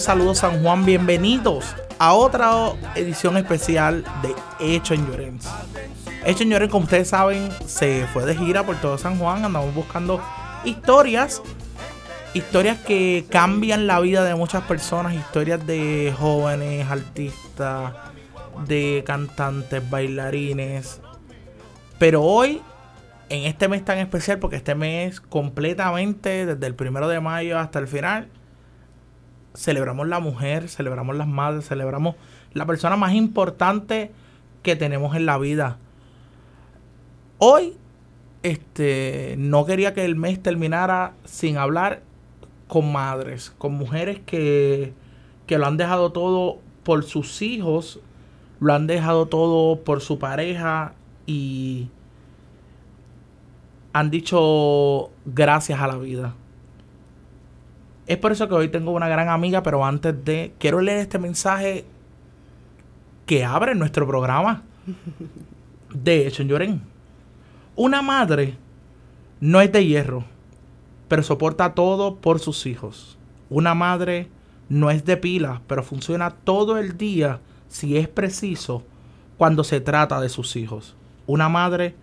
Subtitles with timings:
[0.00, 5.46] Saludos San Juan, bienvenidos a otra edición especial de Hecho en Llorens.
[6.24, 9.74] Hecho en Llorens, como ustedes saben, se fue de gira por todo San Juan, andamos
[9.74, 10.18] buscando
[10.64, 11.42] historias,
[12.32, 17.92] historias que cambian la vida de muchas personas, historias de jóvenes, artistas,
[18.66, 21.02] de cantantes, bailarines.
[21.98, 22.62] Pero hoy,
[23.28, 27.78] en este mes tan especial, porque este mes completamente, desde el primero de mayo hasta
[27.78, 28.30] el final,
[29.54, 32.16] celebramos la mujer, celebramos las madres, celebramos
[32.52, 34.10] la persona más importante
[34.62, 35.78] que tenemos en la vida.
[37.38, 37.74] Hoy,
[38.42, 42.02] este, no quería que el mes terminara sin hablar
[42.68, 44.92] con madres, con mujeres que,
[45.46, 48.00] que lo han dejado todo por sus hijos,
[48.60, 50.94] lo han dejado todo por su pareja
[51.26, 51.88] y
[53.92, 56.34] han dicho gracias a la vida.
[58.10, 61.20] Es por eso que hoy tengo una gran amiga, pero antes de, quiero leer este
[61.20, 61.84] mensaje
[63.24, 64.64] que abre nuestro programa.
[65.94, 66.82] De hecho, Lloren.
[67.76, 68.56] Una madre
[69.38, 70.24] no es de hierro,
[71.06, 73.16] pero soporta todo por sus hijos.
[73.48, 74.28] Una madre
[74.68, 78.82] no es de pila, pero funciona todo el día si es preciso
[79.38, 80.96] cuando se trata de sus hijos.
[81.28, 81.94] Una madre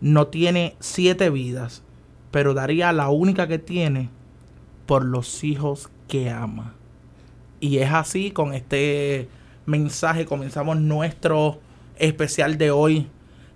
[0.00, 1.82] no tiene siete vidas,
[2.30, 4.08] pero daría la única que tiene
[4.86, 6.74] por los hijos que ama.
[7.60, 9.28] Y es así, con este
[9.66, 11.58] mensaje comenzamos nuestro
[11.96, 13.08] especial de hoy,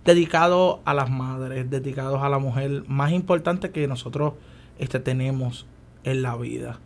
[0.05, 4.35] dedicado a las madres, dedicados a la mujer más importante que nosotros
[4.79, 5.67] este, tenemos
[6.05, 6.81] en la vida.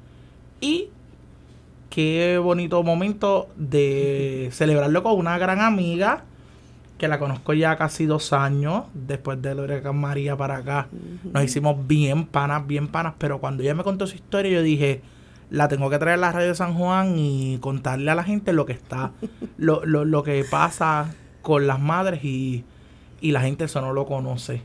[0.60, 0.88] Y
[1.90, 6.24] qué bonito momento de celebrarlo con una gran amiga
[7.04, 10.88] que la conozco ya casi dos años, después del huracán María para acá.
[11.22, 15.02] Nos hicimos bien panas, bien panas, pero cuando ella me contó su historia, yo dije,
[15.50, 18.54] la tengo que traer a la radio de San Juan y contarle a la gente
[18.54, 19.12] lo que está,
[19.58, 22.64] lo, lo, lo que pasa con las madres y,
[23.20, 24.62] y la gente eso no lo conoce.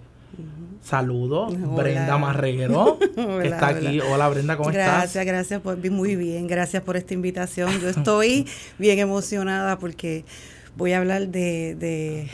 [0.81, 1.83] Saludos, Hola.
[1.83, 2.97] Brenda Marrero,
[3.41, 3.99] que está aquí.
[3.99, 4.13] hola.
[4.13, 5.25] Hola Brenda, ¿cómo gracias, estás?
[5.25, 7.81] gracias por muy bien, gracias por esta invitación.
[7.81, 10.23] Yo estoy bien emocionada porque
[10.79, 12.27] voy a hablar de, de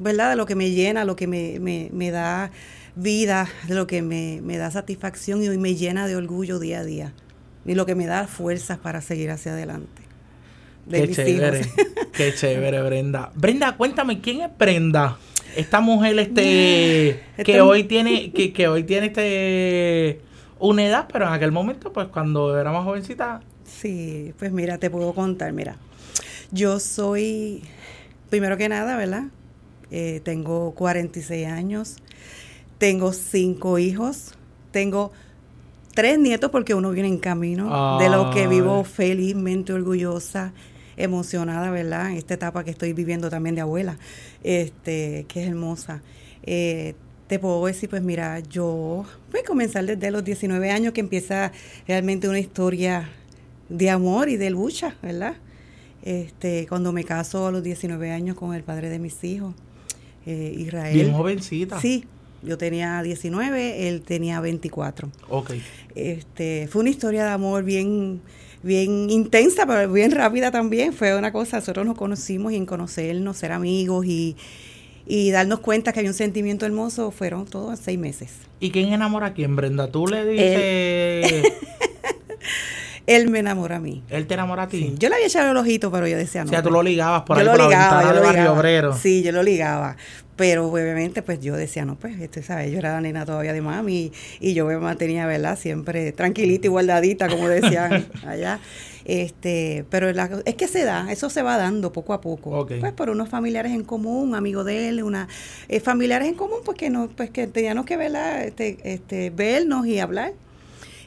[0.00, 2.50] verdad, de lo que me llena, lo que me, me, me da
[2.96, 6.84] vida, de lo que me, me da satisfacción y me llena de orgullo día a
[6.84, 7.12] día.
[7.64, 10.02] Y lo que me da fuerzas para seguir hacia adelante.
[10.86, 11.72] De Qué mis chévere, hijos.
[12.12, 13.30] qué chévere, Brenda.
[13.36, 15.16] Brenda, cuéntame, ¿quién es Brenda?
[15.54, 20.20] Esta mujer este que Esta- hoy tiene que, que hoy tiene este
[20.58, 24.90] una edad, pero en aquel momento pues cuando era más jovencita, Sí, pues mira, te
[24.90, 25.76] puedo contar, mira.
[26.54, 27.62] Yo soy,
[28.28, 29.24] primero que nada, ¿verdad?
[29.90, 31.96] Eh, tengo 46 años,
[32.76, 34.34] tengo cinco hijos,
[34.70, 35.12] tengo
[35.94, 40.52] tres nietos porque uno viene en camino, de lo que vivo felizmente orgullosa,
[40.98, 42.10] emocionada, ¿verdad?
[42.10, 43.96] En esta etapa que estoy viviendo también de abuela,
[44.42, 46.02] este, que es hermosa.
[46.42, 46.94] Eh,
[47.28, 51.50] te puedo decir, pues mira, yo voy a comenzar desde los 19 años que empieza
[51.88, 53.08] realmente una historia
[53.70, 55.36] de amor y de lucha, ¿verdad?
[56.02, 59.54] Este, cuando me caso a los 19 años con el padre de mis hijos,
[60.26, 60.94] eh, Israel.
[60.94, 61.80] bien jovencita.
[61.80, 62.04] Sí,
[62.42, 65.10] yo tenía 19, él tenía 24.
[65.28, 65.52] Ok.
[65.94, 68.20] Este, fue una historia de amor bien,
[68.62, 70.92] bien intensa, pero bien rápida también.
[70.92, 74.36] Fue una cosa, nosotros nos conocimos y en conocernos, ser amigos y,
[75.06, 78.32] y darnos cuenta que había un sentimiento hermoso, fueron todos seis meses.
[78.58, 79.88] ¿Y quién enamora a quién, Brenda?
[79.90, 81.52] Tú le dices
[83.06, 84.02] Él me enamoró a mí.
[84.10, 84.78] él te enamora a ti.
[84.78, 86.50] Sí, yo le había echado el ojito, pero yo decía o no.
[86.50, 88.40] sea, tú lo ligabas por yo ahí lo por la ligaba, ventana yo lo Barrio
[88.42, 88.58] ligaba.
[88.58, 88.96] Obrero.
[88.96, 89.96] Sí, yo lo ligaba.
[90.34, 92.72] Pero obviamente, pues yo decía, no, pues, este, ¿sabes?
[92.72, 95.58] Yo era la nena todavía de mami y yo me mantenía, ¿verdad?
[95.58, 98.58] Siempre tranquilita y guardadita, como decían allá.
[99.04, 102.50] Este, pero la- es que se da, eso se va dando poco a poco.
[102.60, 102.72] Ok.
[102.80, 105.28] Pues por unos familiares en común, un amigo de él, una
[105.68, 109.86] eh, familiares en común, pues que no, pues que teníamos que verla, este, este, vernos
[109.86, 110.32] y hablar.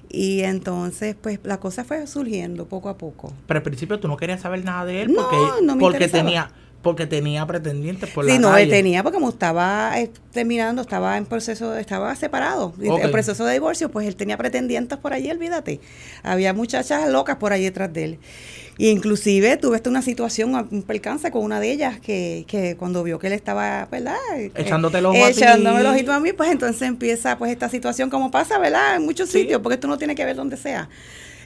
[0.09, 3.33] Y entonces, pues la cosa fue surgiendo poco a poco.
[3.47, 5.97] Pero al principio tú no querías saber nada de él No, porque, no me porque
[5.97, 6.23] interesaba.
[6.23, 6.51] tenía
[6.85, 8.69] Porque tenía pretendientes por Sí, la no, él calle.
[8.69, 12.99] tenía porque como estaba eh, terminando, estaba en proceso, estaba separado, y Ok.
[13.05, 15.79] en proceso de divorcio, pues él tenía pretendientes por allí, olvídate.
[16.21, 18.19] Había muchachas locas por ahí detrás de él.
[18.77, 23.17] Y inclusive tuve una situación, un percance con una de ellas que, que cuando vio
[23.17, 24.15] que él estaba, ¿verdad?
[24.37, 25.39] Eh, Echándote el ojo a ti.
[25.39, 28.97] Echándome el ojito a mí, pues entonces empieza pues esta situación como pasa, ¿verdad?
[28.97, 29.39] En muchos Sí.
[29.39, 30.87] sitios, porque esto no tiene que ver donde sea.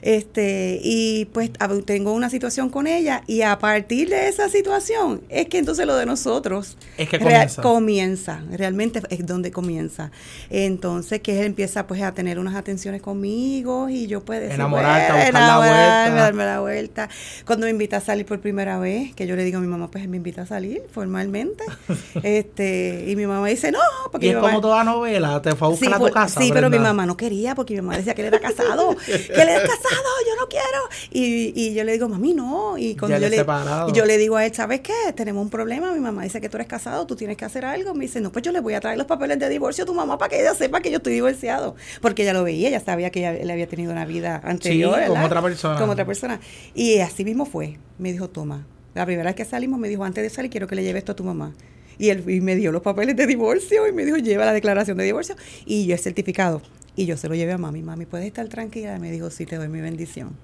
[0.02, 1.52] Este, y pues
[1.86, 5.96] tengo una situación con ella y a partir de esa situación es que entonces lo
[5.96, 8.42] de nosotros Es que real- comienza.
[8.52, 10.12] realmente es donde comienza.
[10.50, 15.12] Entonces que él empieza pues a tener unas atenciones conmigo y yo pues decir, Enamorarte,
[15.12, 16.10] bueno, buscar la vuelta.
[16.22, 17.10] darme la vuelta.
[17.46, 19.90] Cuando me invita a salir por primera vez, que yo le digo a mi mamá,
[19.92, 21.64] pues él me invita a salir formalmente.
[22.24, 23.80] este, y mi mamá dice, "No,
[24.12, 26.12] porque Y es mamá- como toda novela, te fue a buscar Sí, a tu por-
[26.14, 26.40] casa.
[26.42, 29.14] sí, pero mi mamá no quería porque mi mamá decía que él era casado, que
[29.42, 29.89] él era casado,
[30.28, 30.66] yo no quiero.
[31.12, 32.78] Y, y yo le digo, mami, no.
[32.78, 33.90] Y cuando Ya yo le le, separado.
[33.90, 34.94] y yo le digo a él, ¿sabes qué?
[35.16, 35.94] Tenemos un problema.
[35.94, 37.94] Mi mamá dice que tú eres casado, tú tienes que hacer algo.
[37.94, 39.94] Me dice, no, pues yo le voy a traer los papeles de divorcio a tu
[39.94, 41.76] mamá para que ella sepa que yo estoy divorciado.
[42.02, 44.98] Porque ella lo veía, ella sabía que ella, él había tenido una vida anterior.
[44.98, 45.26] ¿verdad?
[45.26, 45.80] otra persona.
[45.80, 46.40] Con otra persona.
[46.76, 47.78] Y así mismo fue.
[47.98, 48.66] Me dijo, toma.
[48.96, 51.12] La primera vez que salimos me dijo, antes de salir quiero que le lleve esto
[51.12, 51.54] a tu mamá.
[51.98, 54.98] Y él y me dio los papeles de divorcio y me dijo, lleva la declaración
[54.98, 56.62] de divorcio y yo el certificado.
[57.00, 57.82] Y yo se lo llevé a mami.
[57.82, 58.98] Mami, ¿puedes estar tranquila?
[58.98, 60.36] Y me dijo, sí, te doy mi bendición.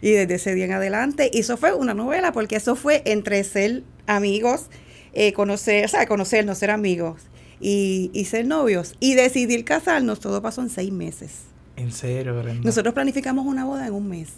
[0.00, 3.44] Y desde ese día en adelante, y eso fue una novela, porque eso fue entre
[3.44, 4.70] ser amigos,
[5.12, 7.20] eh, conocer, o sea, conocer, no ser amigos,
[7.60, 11.40] y, y ser novios, y decidir casarnos, todo pasó en seis meses.
[11.76, 12.62] En serio, Brenda.
[12.64, 14.30] Nosotros planificamos una boda en un mes,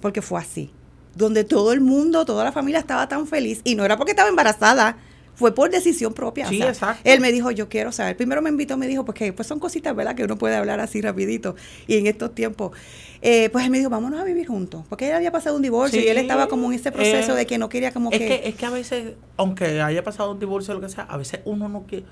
[0.00, 0.70] porque fue así,
[1.16, 4.28] donde todo el mundo, toda la familia estaba tan feliz, y no era porque estaba
[4.28, 4.98] embarazada,
[5.34, 6.46] fue por decisión propia.
[6.46, 7.02] o Sí, sea, exacto.
[7.04, 8.16] Él me dijo, yo quiero saber.
[8.16, 10.14] Primero me invitó, me dijo, pues que pues son cositas, ¿verdad?
[10.14, 11.56] Que uno puede hablar así rapidito.
[11.86, 12.72] Y en estos tiempos,
[13.22, 14.84] eh, pues él me dijo, vámonos a vivir juntos.
[14.88, 17.46] Porque él había pasado un divorcio y él estaba como en ese proceso eh, de
[17.46, 18.26] que no quería como es que...
[18.26, 21.16] que, es que a veces, aunque haya pasado un divorcio o lo que sea, a
[21.16, 22.06] veces uno no quiere,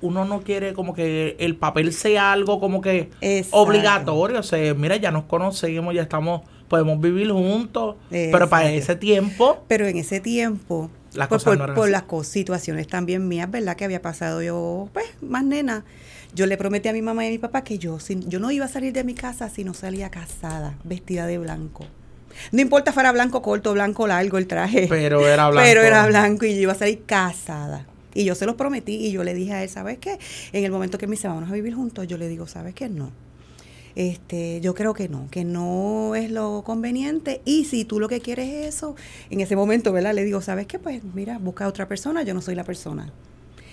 [0.00, 3.56] uno no quiere como que el papel sea algo como que Exacto.
[3.56, 4.38] obligatorio.
[4.40, 7.96] O sea, mira, ya nos conocemos, ya estamos, podemos vivir juntos.
[8.10, 12.86] Pero para ese tiempo, Pero en ese tiempo, Las pues, cosas por, no las situaciones
[12.86, 13.76] también mías, ¿verdad?
[13.76, 15.84] Que había pasado yo, pues, más nena.
[16.32, 18.52] Yo le prometí a mi mamá y a mi papá que yo, sin- yo no
[18.52, 21.86] iba a salir de mi casa si no salía casada, vestida de blanco.
[22.52, 24.86] No importa fuera blanco corto, blanco largo el traje.
[24.88, 25.66] pero era blanco.
[25.66, 27.84] Pero era blanco y yo iba a salir casada.
[28.14, 30.18] Y yo se los prometí y yo le dije a él, ¿sabes qué?
[30.52, 32.88] En el momento que me dice, vamos a vivir juntos, yo le digo, ¿sabes qué?
[32.88, 33.10] No.
[33.98, 37.42] Este, yo creo que no, que no es lo conveniente.
[37.44, 38.94] Y si tú lo que quieres es eso,
[39.28, 40.14] en ese momento, ¿verdad?
[40.14, 40.78] Le digo, ¿sabes qué?
[40.78, 43.12] Pues mira, busca a otra persona, yo no soy la persona.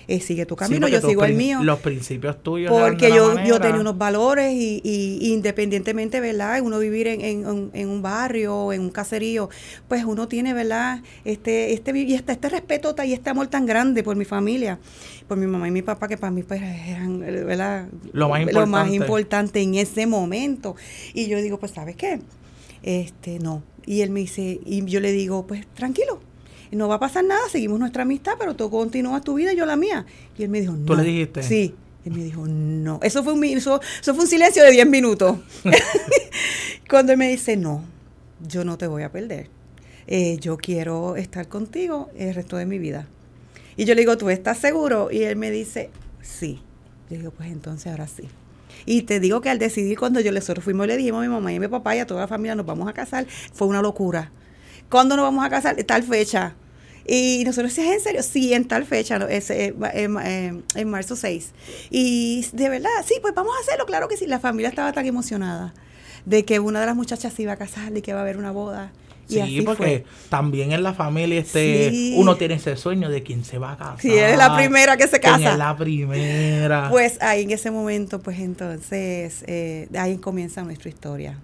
[0.08, 1.64] Eh, sigue tu camino, yo sigo el mío.
[1.64, 2.72] Los principios tuyos.
[2.72, 6.62] Porque yo, yo tenía unos valores y, y- independientemente, ¿verdad?
[6.62, 9.50] Uno vivir en, en- en- un barrio, en un caserío,
[9.88, 11.02] pues uno tiene, ¿verdad?
[11.24, 14.80] Este, este, y este, este respeto y este amor tan grande por mi familia,
[15.28, 17.88] por mi mamá y mi papá, que para mí pues eran, ¿verdad?
[18.14, 18.96] Lo más Lo más importante.
[18.96, 20.76] importante en ese momento.
[21.14, 22.20] Y yo digo, pues, ¿sabes qué?
[22.84, 23.64] Este, no.
[23.86, 26.20] Y él me dice, y yo le digo, pues, tranquilo.
[26.72, 29.66] No va a pasar nada, seguimos nuestra amistad, pero tú continúas tu vida y yo
[29.66, 30.06] la mía.
[30.38, 30.86] Y él me dijo, no.
[30.86, 31.44] ¿Tú le dijiste?
[31.44, 31.76] Sí.
[32.06, 33.00] Él me dijo, no.
[33.02, 35.38] Eso fue un, eso, eso fue un silencio de 10 minutos.
[36.90, 37.84] Cuando él me dice, no,
[38.48, 39.50] yo no te voy a perder.
[40.08, 43.08] Eh, yo quiero estar contigo el resto de mi vida.
[43.76, 45.10] Y yo le digo, ¿tú estás seguro?
[45.12, 45.90] Y él me dice,
[46.22, 46.62] sí.
[47.10, 48.30] Yo digo, pues entonces ahora sí.
[48.86, 51.52] Y te digo que al decidir, cuando yo nosotros fuimos le dijimos a mi mamá
[51.52, 53.82] y a mi papá y a toda la familia, nos vamos a casar, fue una
[53.82, 54.32] locura.
[54.90, 55.76] ¿Cuándo nos vamos a casar?
[55.84, 56.54] Tal fecha.
[57.08, 58.24] Y nosotros decíamos, ¿en serio?
[58.24, 59.28] Sí, en tal fecha, ¿no?
[59.28, 61.52] es, eh, eh, eh, en marzo 6.
[61.92, 64.26] Y de verdad, sí, pues vamos a hacerlo, claro que sí.
[64.26, 65.74] La familia estaba tan emocionada
[66.26, 68.38] de que una de las muchachas se iba a casar y que va a haber
[68.38, 68.92] una boda.
[69.28, 70.06] Y Sí, así porque fue.
[70.30, 72.14] también en la familia este Sí.
[72.18, 74.00] uno tiene ese sueño de quién se va a casar.
[74.02, 75.52] Sí, eres la primera que se quién casa.
[75.54, 76.90] es la primera.
[76.90, 81.40] Pues ahí en ese momento, pues entonces, eh, ahí comienza nuestra historia,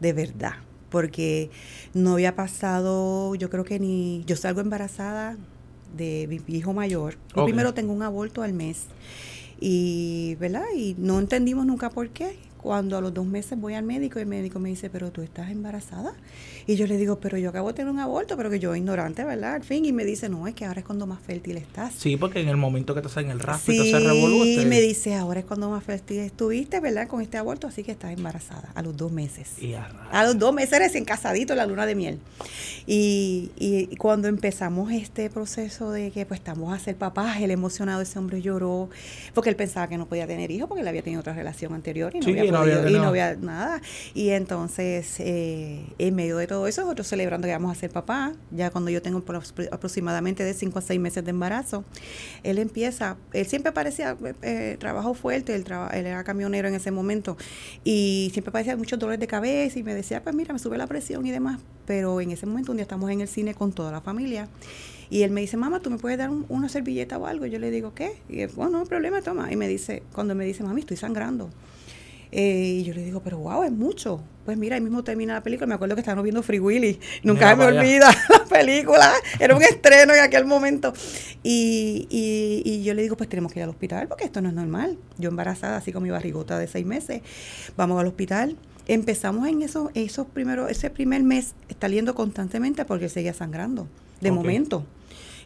[0.00, 0.54] de verdad,
[0.90, 1.50] porque
[1.94, 5.36] no había pasado, yo creo que ni, yo salgo embarazada
[5.96, 8.86] de mi hijo mayor, yo primero tengo un aborto al mes,
[9.60, 10.64] y, ¿verdad?
[10.74, 12.36] Y no entendimos nunca por qué.
[12.62, 15.22] Cuando a los dos meses voy al médico y el médico me dice, pero tú
[15.22, 16.12] estás embarazada.
[16.66, 19.24] Y yo le digo, pero yo acabo de tener un aborto, pero que yo ignorante,
[19.24, 19.54] ¿verdad?
[19.54, 21.94] Al fin, y me dice, no, es que ahora es cuando más fértil estás.
[21.94, 24.66] sí, porque en el momento que te hacen el raspo y Sí, todo se revoluce.
[24.66, 27.08] me dice, ahora es cuando más fértil estuviste, ¿verdad?
[27.08, 29.50] Con este aborto, así que estás embarazada a los dos meses.
[29.62, 29.86] Y a.
[30.10, 32.18] A los dos meses recién casadito en la luna de miel.
[32.86, 38.00] Y, y cuando empezamos este proceso de que pues estamos a ser papás, él emocionado,
[38.02, 38.88] ese hombre lloró,
[39.34, 42.12] porque él pensaba que no podía tener hijos porque él había tenido otra relación anterior
[42.14, 43.80] y no Sí, había y no había podido- y tenido- no había nada.
[44.14, 48.32] Y entonces, eh, en medio de todo eso, nosotros celebrando que vamos a ser papá,
[48.50, 49.22] ya cuando yo tengo
[49.70, 51.84] aproximadamente de 5 a 6 meses de embarazo,
[52.42, 56.90] él empieza, él siempre parecía, eh, trabajo fuerte, él, traba- él era camionero en ese
[56.90, 57.36] momento,
[57.84, 60.86] y siempre parecía muchos dolores de cabeza, y me decía, pues mira, me sube la
[60.86, 63.92] presión y demás, pero en ese momento un día estamos en el cine con toda
[63.92, 64.48] la familia,
[65.10, 67.46] y él me dice, mamá, ¿tú me puedes dar un- una servilleta o algo?
[67.46, 68.20] Yo le digo, ¿qué?
[68.28, 69.50] Y él, bueno, no hay problema, toma.
[69.50, 71.48] Y me dice, cuando me dice, mami, estoy sangrando.
[72.30, 74.20] Eh, y yo le digo, pero wow, es mucho.
[74.44, 75.66] Pues mira, ahí mismo termina la película.
[75.66, 76.98] Me acuerdo que estábamos viendo Free Willy.
[77.22, 79.12] Nunca Mira se me olvida la película.
[79.38, 80.92] Era un estreno en aquel momento.
[81.42, 84.48] Y, y, y yo le digo, pues tenemos que ir al hospital porque esto no
[84.48, 84.98] es normal.
[85.18, 87.22] Yo embarazada, así con mi barrigota de seis meses.
[87.76, 88.56] Vamos al hospital.
[88.86, 93.86] Empezamos en esos, esos primeros, ese primer mes saliendo constantemente porque él seguía sangrando.
[94.20, 94.84] De momento.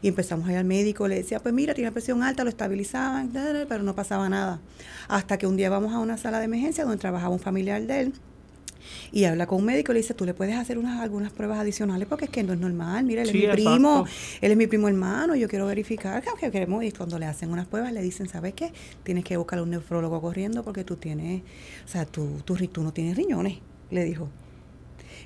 [0.03, 3.31] Y empezamos a ir al médico, le decía, pues mira, tiene presión alta, lo estabilizaban,
[3.69, 4.61] pero no pasaba nada.
[5.09, 8.01] Hasta que un día vamos a una sala de emergencia donde trabajaba un familiar de
[8.01, 8.13] él
[9.11, 11.59] y habla con un médico y le dice, tú le puedes hacer unas algunas pruebas
[11.59, 14.39] adicionales porque es que no es normal, mira, él Sí, es mi primo, exacto.
[14.41, 17.67] él es mi primo hermano, yo quiero verificar que queremos, y cuando le hacen unas
[17.67, 18.73] pruebas le dicen, ¿sabes qué?
[19.03, 21.43] Tienes que buscar a un nefrólogo corriendo porque tú tienes,
[21.85, 23.59] o sea, tú, tú, tú no tienes riñones,
[23.91, 24.29] le dijo.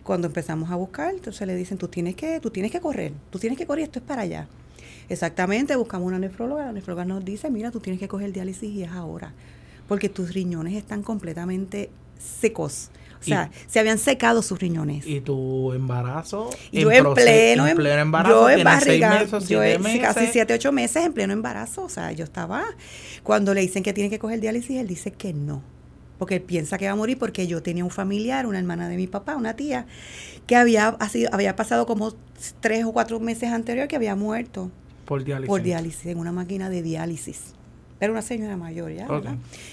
[0.03, 3.39] Cuando empezamos a buscar, entonces le dicen, tú tienes que, tú tienes que correr, tú
[3.39, 4.49] tienes que correr, esto es para allá.
[5.09, 8.83] Exactamente, buscamos una nefróloga, la nefróloga nos dice, mira, tú tienes que coger diálisis y
[8.83, 9.33] es ahora,
[9.89, 12.91] porque tus riñones están completamente secos.
[13.19, 15.07] O sea, se habían secado sus riñones.
[15.07, 16.51] Y tu embarazo.
[16.71, 18.35] Y yo en pleno, en pleno em- embarazo.
[18.35, 20.01] yo en barriga, meses, yo en- meses.
[20.03, 22.65] casi siete, ocho meses en pleno embarazo, o sea, yo estaba,
[23.23, 25.63] cuando le dicen que tiene que coger diálisis, él dice que no,
[26.19, 28.97] porque él piensa que va a morir porque yo tenía un familiar, una hermana de
[28.97, 29.87] mi papá, una tía,
[30.47, 32.13] que había, ha sido- había pasado como
[32.61, 34.71] tres o cuatro meses anterior que había muerto
[35.07, 35.49] Por diálisis.
[35.49, 37.55] por diálisis, en una máquina de diálisis.
[38.01, 39.09] Era una señora mayor ya.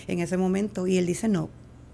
[0.07, 1.49] En ese momento, y él dice, no,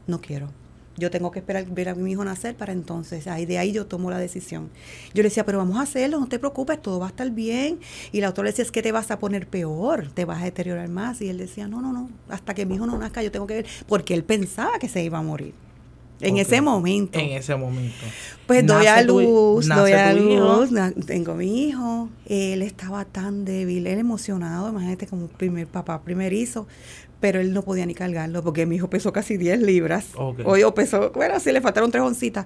[0.08, 0.50] no quiero.
[0.98, 3.26] Yo tengo que esperar ver a mi hijo nacer para entonces.
[3.28, 4.70] Ahí de ahí yo tomo la decisión.
[5.14, 7.80] Yo le decía, pero vamos a hacerlo, no te preocupes, todo va a estar bien.
[8.12, 10.46] Y la autora le decía, es que te vas a poner peor, te vas a
[10.46, 11.22] deteriorar más.
[11.22, 13.56] Y él decía, no, no, no, hasta que mi hijo no nazca yo tengo que
[13.56, 15.54] ver, porque él pensaba que se iba a morir.
[16.22, 17.18] En ese momento.
[17.20, 17.96] En ese momento.
[18.46, 20.70] Pues doy a luz, doy a luz,
[21.06, 26.68] tengo mi hijo, él estaba tan débil, él emocionado, imagínate como primer papá primerizo,
[27.20, 30.08] pero él no podía ni cargarlo porque mi hijo pesó casi 10 libras.
[30.16, 30.40] Ok.
[30.46, 32.46] Hoy o pesó, bueno, sí le faltaron tres oncitas,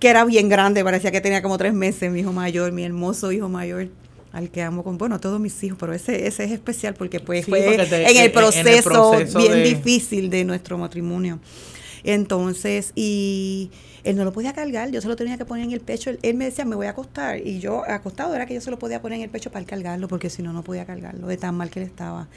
[0.00, 3.30] que era bien grande, parecía que tenía como tres meses, mi hijo mayor, mi hermoso
[3.32, 3.88] hijo mayor.
[4.32, 7.44] Al que amo con, bueno, todos mis hijos, pero ese, ese es especial porque pues
[7.44, 11.38] Sí, fue porque te- en, el proceso, proceso bien de- difícil de nuestro matrimonio.
[12.04, 13.70] Entonces, y
[14.04, 16.10] él no lo podía cargar, yo se lo tenía que poner en el pecho.
[16.10, 17.38] Él, él me decía, me voy a acostar.
[17.38, 20.06] Y yo, acostado, era que yo se lo podía poner en el pecho para cargarlo,
[20.06, 22.28] porque si no, no podía cargarlo, de tan mal que él estaba.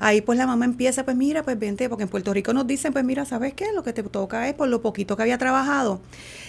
[0.00, 2.92] Ahí, pues la mamá empieza, pues mira, pues vente, porque en Puerto Rico nos dicen,
[2.92, 3.66] pues mira, ¿sabes qué?
[3.72, 6.00] Lo que te toca es por lo poquito que había trabajado,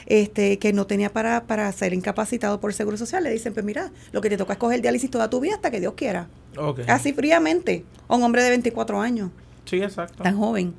[0.08, 3.24] este que no tenía para, para ser incapacitado por el Seguro Social.
[3.24, 5.70] Le dicen, pues mira, lo que te toca es coger diálisis toda tu vida hasta
[5.70, 6.28] que Dios quiera.
[6.58, 6.82] Ok.
[6.88, 9.30] Así fríamente, a un hombre de 24 años
[9.66, 10.24] Sí, exacto.
[10.24, 10.74] tan joven.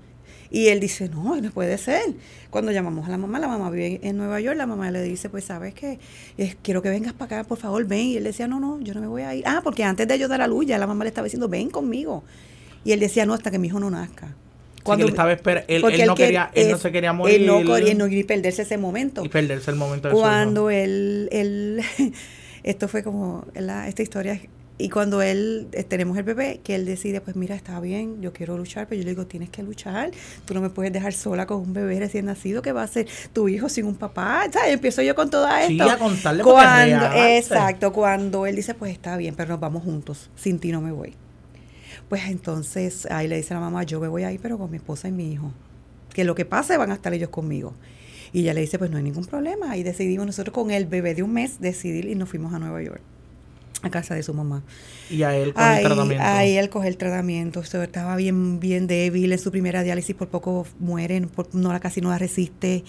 [0.54, 2.00] Y él dice, no, no puede ser.
[2.48, 5.28] Cuando llamamos a la mamá, la mamá vive en Nueva York, la mamá le dice,
[5.28, 5.98] pues sabes que
[6.62, 8.06] quiero que vengas para acá, por favor, ven.
[8.06, 9.42] Y él decía, no, no, yo no me voy a ir.
[9.48, 11.70] Ah, porque antes de yo dar a luz, ya la mamá le estaba diciendo, ven
[11.70, 12.22] conmigo.
[12.84, 14.28] Y él decía, no, hasta que mi hijo no nazca.
[14.76, 17.34] Sí, que él estaba él, él no que- quería, él no se quería morir.
[17.34, 21.82] Él no quería no perderse ese momento y perderse el momento de cuando él, él
[22.62, 24.40] esto fue como la, esta historia
[24.76, 28.32] y cuando él eh, tenemos el bebé que él decide pues mira está bien yo
[28.32, 30.10] quiero luchar pero yo le digo tienes que luchar
[30.46, 33.06] tú no me puedes dejar sola con un bebé recién nacido que va a ser
[33.32, 34.72] tu hijo sin un papá ¿sabes?
[34.72, 35.88] empiezo yo con todo Sí, esto.
[35.90, 40.58] a contarle cuando exacto cuando él dice pues está bien pero nos vamos juntos sin
[40.58, 41.14] ti no me voy
[42.08, 44.70] pues entonces ahí le dice a la mamá yo me voy a ir pero con
[44.70, 45.52] mi esposa y mi hijo
[46.12, 47.74] que lo que pase van a estar ellos conmigo
[48.32, 49.76] y ella le dice, pues no hay ningún problema.
[49.76, 52.82] Y decidimos nosotros con el bebé de un mes decidir y nos fuimos a Nueva
[52.82, 53.00] York,
[53.84, 54.62] a casa de su mamá.
[55.10, 56.24] Y a él con Ahí, el tratamiento.
[56.26, 60.14] ahí él coge el tratamiento, o sea, estaba bien, bien débil en su primera diálisis,
[60.16, 62.84] por poco muere, por- no la casi no la resiste.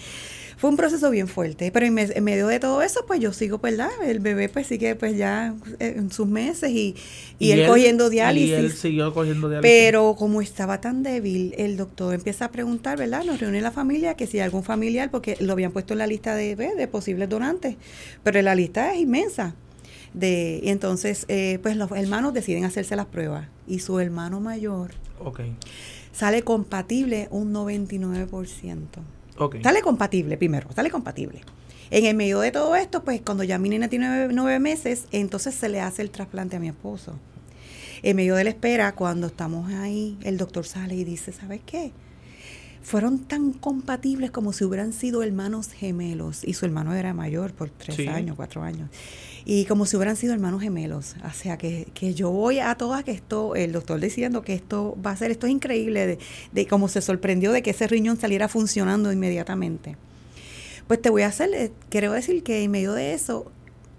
[0.58, 3.34] Fue un proceso bien fuerte, pero en, me- en medio de todo eso, pues yo
[3.34, 3.90] sigo, ¿verdad?
[4.02, 6.94] El bebé pues sigue pues ya eh, en sus meses y,
[7.38, 8.48] y, él, cogiendo diálisis.
[8.50, 9.70] Y él siguió cogiendo diálisis.
[9.70, 13.22] Pero como estaba tan débil, el doctor empieza a preguntar, ¿verdad?
[13.24, 16.06] Nos reúne la familia, que si hay algún familiar, porque lo habían puesto en la
[16.06, 17.76] lista de, de posibles donantes,
[18.22, 19.54] pero la lista es inmensa.
[20.16, 24.92] De, y entonces, eh, pues los hermanos deciden hacerse las pruebas y su hermano mayor
[26.12, 28.78] sale compatible un 99%.
[29.38, 29.56] Ok.
[29.62, 31.42] Sale compatible primero, sale compatible.
[31.90, 35.06] En el medio de todo esto, pues cuando ya mi nena tiene nueve, nueve meses,
[35.12, 37.12] entonces se le hace el trasplante a mi esposo.
[38.02, 41.92] En medio de la espera, cuando estamos ahí, el doctor sale y dice, ¿sabes qué?
[42.82, 46.44] fueron tan compatibles como si hubieran sido hermanos gemelos.
[46.44, 48.06] Y su hermano era mayor por tres Sí.
[48.06, 48.90] años, cuatro años.
[49.48, 51.14] Y como si hubieran sido hermanos gemelos.
[51.24, 54.98] O sea, que, que yo voy a todas que esto, el doctor diciendo que esto
[55.04, 56.18] va a ser, esto es increíble, de,
[56.50, 59.96] de cómo se sorprendió de que ese riñón saliera funcionando inmediatamente.
[60.88, 63.50] Pues te voy a hacer, eh, quiero decir que en medio de eso,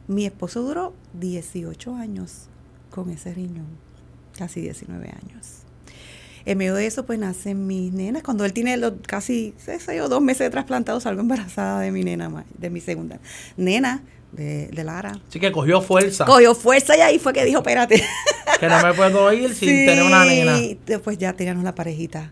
[0.09, 2.49] mi esposo duró 18 años
[2.89, 3.67] con ese riñón,
[4.37, 5.63] casi 19 años.
[6.45, 8.23] En medio de eso, pues nacen mis nenas.
[8.23, 12.03] Cuando él tiene los casi, sé yo, dos meses de trasplantado, salgo embarazada de mi
[12.03, 13.19] nena, de mi segunda
[13.57, 15.19] nena, de, de Lara.
[15.27, 16.25] Así que cogió fuerza.
[16.25, 18.03] Cogió fuerza y ahí fue que dijo, espérate.
[18.59, 20.57] que no me puedo ir sin Sí, tener una nena.
[20.85, 22.31] Después ya teníamos la parejita.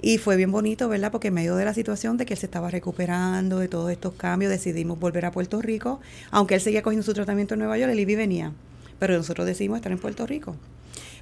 [0.00, 1.10] Y fue bien bonito, ¿verdad?
[1.10, 4.12] Porque en medio de la situación de que él se estaba recuperando de todos estos
[4.14, 6.00] cambios, decidimos volver a Puerto Rico.
[6.30, 8.52] Aunque él seguía cogiendo su tratamiento en Nueva York, él iba y venía.
[8.98, 10.56] Pero nosotros decidimos estar en Puerto Rico.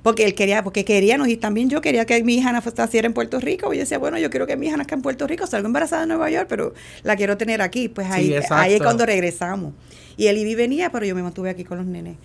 [0.02, 3.38] Porque él quería, porque queríamos, y también yo quería que mi hija naciera en Puerto
[3.38, 3.72] Rico.
[3.72, 6.02] Y yo decía, bueno, yo quiero que mi hija nazca en Puerto Rico, salgo embarazada
[6.02, 7.88] en Nueva York, pero la quiero tener aquí.
[7.88, 9.74] Pues ahí, Sí, ahí es cuando regresamos.
[10.16, 12.16] Y él y venía, pero yo me mantuve aquí con los nenes.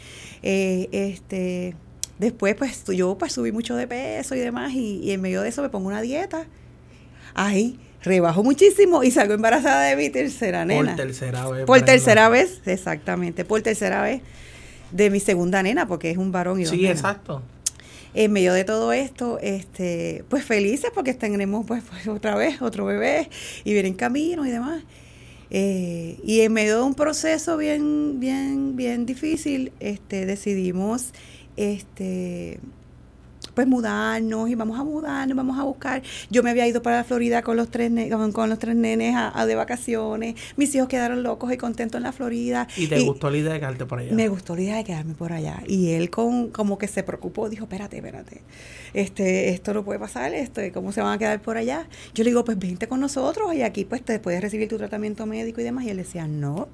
[0.42, 1.76] Eh, este,
[2.18, 5.50] después, pues yo pues subí mucho de peso y demás, y, y en medio de
[5.50, 6.48] eso me pongo una dieta.
[7.36, 10.96] Ahí rebajo muchísimo y salgo embarazada de mi tercera nena.
[10.96, 11.66] Por tercera vez.
[11.66, 14.22] Por tercera vez, exactamente, por tercera vez
[14.92, 16.98] de mi segunda nena, porque es un varón y dos Sí, nenas.
[16.98, 17.44] exacto.
[18.20, 23.30] En medio de todo esto, este, pues felices porque tenemos pues, otra vez otro bebé
[23.64, 24.84] y viene en camino y demás.
[25.52, 31.14] Eh, y en medio de un proceso bien, bien, bien difícil, este, decidimos
[31.58, 32.60] este
[33.58, 36.04] pues mudarnos y vamos a mudarnos, vamos a buscar.
[36.30, 39.16] Yo me había ido para la Florida con los tres con, con los tres nenes
[39.16, 40.36] a, a de vacaciones.
[40.58, 42.68] Mis hijos quedaron locos y contentos en la Florida.
[42.78, 44.14] Y te gustó la idea de quedarte por allá.
[44.14, 45.64] Me gustó la idea de quedarme por allá.
[45.66, 48.44] Y él con como que se preocupó, dijo, espérate, espérate,
[48.94, 51.90] este, esto no puede pasar, esto, ¿cómo se van a quedar por allá?
[52.14, 55.26] Yo le digo, pues vente con nosotros y aquí pues te puedes recibir tu tratamiento
[55.26, 55.84] médico y demás.
[55.86, 56.68] Y él decía, no,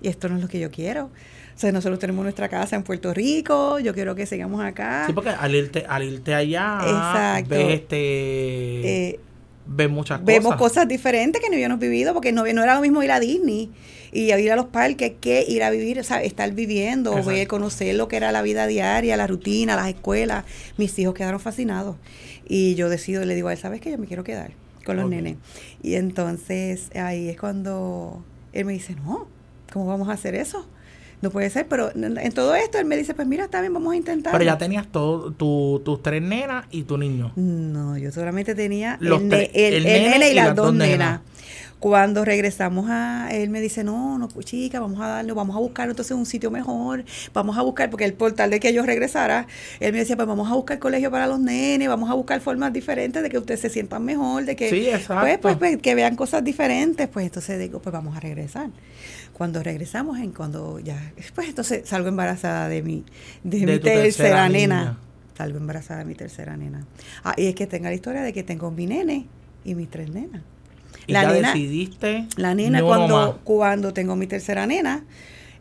[0.00, 1.10] y esto no es lo que yo quiero.
[1.54, 5.04] O sea, nosotros tenemos nuestra casa en Puerto Rico, yo quiero que sigamos acá.
[5.06, 7.50] Sí, porque al irte, al irte allá, Exacto.
[7.50, 9.08] ves este.
[9.08, 9.20] Eh,
[9.66, 10.26] ves muchas cosas.
[10.26, 13.20] vemos cosas diferentes que no habíamos vivido, porque no, no era lo mismo ir a
[13.20, 13.70] Disney
[14.12, 17.48] y a ir a los parques que ir a vivir, o sea, estar viviendo, ver,
[17.48, 20.44] conocer lo que era la vida diaria, la rutina, las escuelas.
[20.76, 21.96] Mis hijos quedaron fascinados.
[22.46, 23.90] Y yo decido, le digo a él, ¿sabes qué?
[23.90, 24.52] Yo me quiero quedar
[24.84, 25.36] con los nenes.
[25.82, 29.28] Y entonces ahí es cuando él me dice, no,
[29.72, 30.66] ¿cómo vamos a hacer eso?
[31.22, 33.92] No puede ser, pero en todo esto él me dice, pues mira, está bien, vamos
[33.92, 34.32] a intentar.
[34.32, 37.32] Pero ya tenías todo, tu, tus tres nenas y tu niño.
[37.36, 40.56] No, yo solamente tenía Los el, tres- el- el el nene y, y las, las
[40.56, 40.88] dos nenas.
[40.90, 41.20] nenas.
[41.78, 45.58] Cuando regresamos a, él me dice, no, no, pues, chica, vamos a darlo, vamos a
[45.58, 47.04] buscar entonces un sitio mejor,
[47.34, 49.48] vamos a buscar, porque el portal de que yo regresara,
[49.80, 52.72] él me decía, pues vamos a buscar colegio para los nenes, vamos a buscar formas
[52.72, 56.14] diferentes de que ustedes se sientan mejor, de que, Sí, pues, pues, pues, que vean
[56.14, 58.68] cosas diferentes, pues entonces digo, pues vamos a regresar.
[59.32, 63.04] Cuando regresamos, en cuando ya, pues entonces salgo embarazada de mi,
[63.42, 64.98] de, De mi tercera, tercera nena.
[65.36, 66.84] Salgo embarazada de mi tercera nena.
[67.24, 69.26] Ah, y es que tenga la historia de que tengo mi nene
[69.64, 70.42] y mis tres nenas.
[71.06, 72.26] Y La ya nena- decidiste.
[72.36, 72.86] La nena más.
[72.86, 75.02] cuando, cuando tengo mi tercera nena,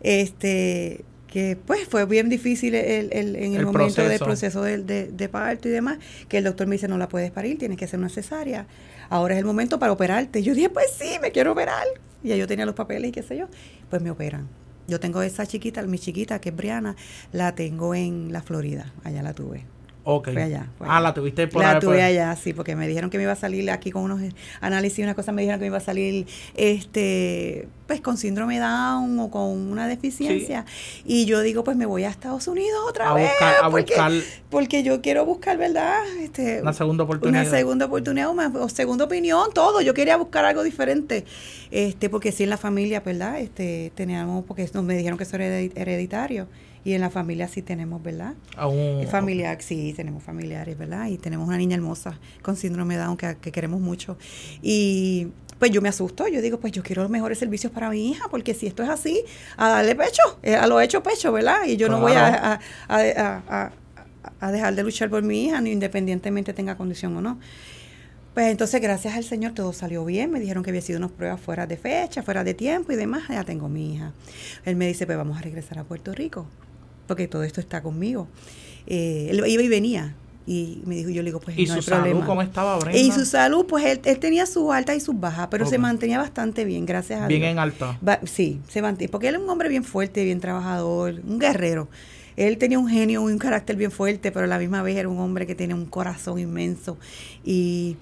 [0.01, 4.61] este que pues fue bien difícil el, el- en el, El momento del proceso.
[4.61, 7.57] del- de, de parto y demás, que el doctor me dice no la puedes parir,
[7.57, 8.67] tienes que hacer una cesárea.
[9.09, 10.43] Ahora es el momento para operarte.
[10.43, 11.87] Yo dije, pues sí, me quiero operar.
[12.23, 13.47] Y ya yo tenía los papeles y qué sé yo.
[13.89, 14.47] Pues me operan.
[14.87, 16.95] Yo tengo esa chiquita, mi chiquita, que es Briana,
[17.31, 18.93] la tengo en la Florida.
[19.03, 19.63] Allá la tuve.
[20.03, 20.29] Ok.
[20.33, 20.99] Fue allá, fue ah, allá.
[21.01, 23.33] la tuviste por La ahí, tuve por- allá, sí, porque me dijeron que me iba
[23.33, 24.19] a salir aquí con unos
[24.59, 26.25] análisis y una cosa, me dijeron que me iba a salir
[26.75, 30.65] este pues con síndrome Down o con una deficiencia.
[31.05, 33.29] Y yo digo, pues me voy a Estados Unidos otra A vez.
[33.29, 34.11] buscar- a porque, buscar-
[34.49, 35.99] porque yo quiero buscar, ¿verdad?
[36.21, 37.41] Este, Una segunda oportunidad.
[37.41, 39.81] Una segunda oportunidad una- o segunda opinión, todo.
[39.81, 41.25] Yo quería buscar algo diferente.
[41.69, 43.39] Este, porque sí en la familia, ¿verdad?
[43.41, 46.47] Este, teníamos, porque nos me dijeron que eso era heredi- hereditario.
[46.83, 48.33] Y en la familia sí tenemos, ¿verdad?
[48.57, 51.07] a un- Es familiar, sí, tenemos familiares, ¿verdad?
[51.07, 54.17] Y tenemos una niña hermosa con síndrome de Down que, que queremos mucho.
[54.63, 55.27] Y
[55.59, 58.25] pues yo me asusto, yo digo, pues yo quiero los mejores servicios para mi hija,
[58.31, 59.23] porque si esto es así,
[59.57, 61.65] a darle pecho, eh, a lo hecho pecho, ¿verdad?
[61.67, 63.71] Y yo no voy a- a- a-
[64.39, 67.37] a dejar de luchar por mi hija, ni independientemente tenga condición o no.
[68.33, 70.31] Pues entonces, gracias al Señor, todo salió bien.
[70.31, 73.23] Me dijeron que había sido unas pruebas fuera de fecha, fuera de tiempo y demás.
[73.29, 74.13] Ya tengo mi hija.
[74.65, 76.47] Él me dice, pues vamos a regresar a Puerto Rico,
[77.11, 78.27] porque todo esto está conmigo.
[78.87, 80.15] Eh, él iba y venía.
[80.47, 82.25] Y me dijo, yo le digo, pues ¿Y no su hay salud problema.
[82.25, 82.97] cómo estaba, Brenda?
[82.99, 86.17] Y su salud, pues él, él tenía sus altas y sus bajas, pero se mantenía
[86.17, 87.51] bastante bien, gracias a Bien Dios.
[87.51, 87.99] en alta.
[88.07, 91.89] Va- sí, se mantiene, porque él es un hombre bien fuerte, bien trabajador, un guerrero.
[92.37, 95.19] Él tenía un genio, un carácter bien fuerte, pero a la misma vez era un
[95.19, 96.97] hombre que tenía un corazón inmenso.
[97.45, 97.97] Y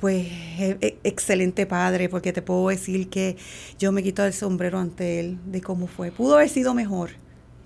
[0.00, 0.26] pues
[0.58, 3.36] e- e- excelente padre, porque te puedo decir que
[3.78, 6.10] yo me quito el sombrero ante él de cómo fue.
[6.10, 7.10] Pudo haber sido mejor,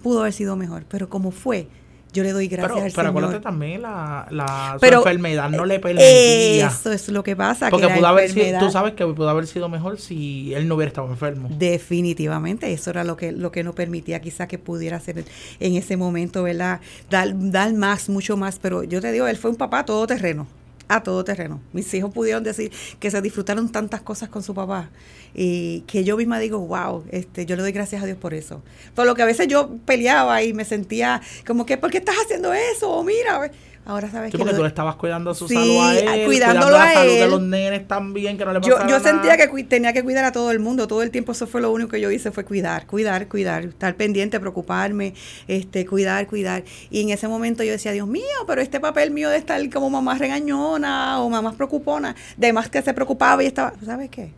[0.07, 1.67] pudo haber sido mejor, pero como fue,
[2.13, 3.25] yo le doy gracias Pero, al pero Señor.
[3.25, 6.69] acuérdate también, la, la su enfermedad no le eh, permitía.
[6.69, 7.71] Eso es lo que pasa.
[7.71, 10.77] porque que pudo haber sido, tú sabes que pudo haber sido mejor si él no
[10.77, 11.49] hubiera estado enfermo.
[11.59, 15.25] Definitivamente, eso era lo que lo que no permitía quizás que pudiera hacer
[15.59, 16.81] en ese momento, ¿verdad?
[17.11, 20.47] Dar, dar más, mucho más, pero yo te digo, él fue un papá todoterreno,
[20.89, 21.61] a todoterreno.
[21.73, 24.91] Mis hijos pudieron decir que se disfrutaron tantas cosas con su papá
[25.35, 28.63] y que yo misma digo, wow, este, yo le doy gracias a Dios por eso.
[28.95, 32.17] Por lo que a veces yo peleaba y me sentía como que, ¿por qué estás
[32.25, 32.91] haciendo eso?
[32.91, 33.51] O mira,
[33.87, 36.17] ahora sabes Sí, que porque lo- tú le estabas cuidando su Sí, salud a a-
[36.17, 38.89] él, cuidándolo cuidando la a salud de los nenes también, que no le yo, pasara
[38.91, 39.51] yo sentía nada.
[39.51, 41.91] que tenía que cuidar a todo el mundo, todo el tiempo eso fue lo único
[41.91, 45.15] que yo hice, fue cuidar, cuidar, cuidar, estar pendiente, preocuparme,
[45.49, 46.65] este, cuidar, cuidar.
[46.91, 49.89] Y en ese momento yo decía, Dios mío, pero este papel mío de estar como
[49.89, 54.33] mamá regañona o mamá preocupona, de más que se preocupaba y estaba, ¿sabes qué?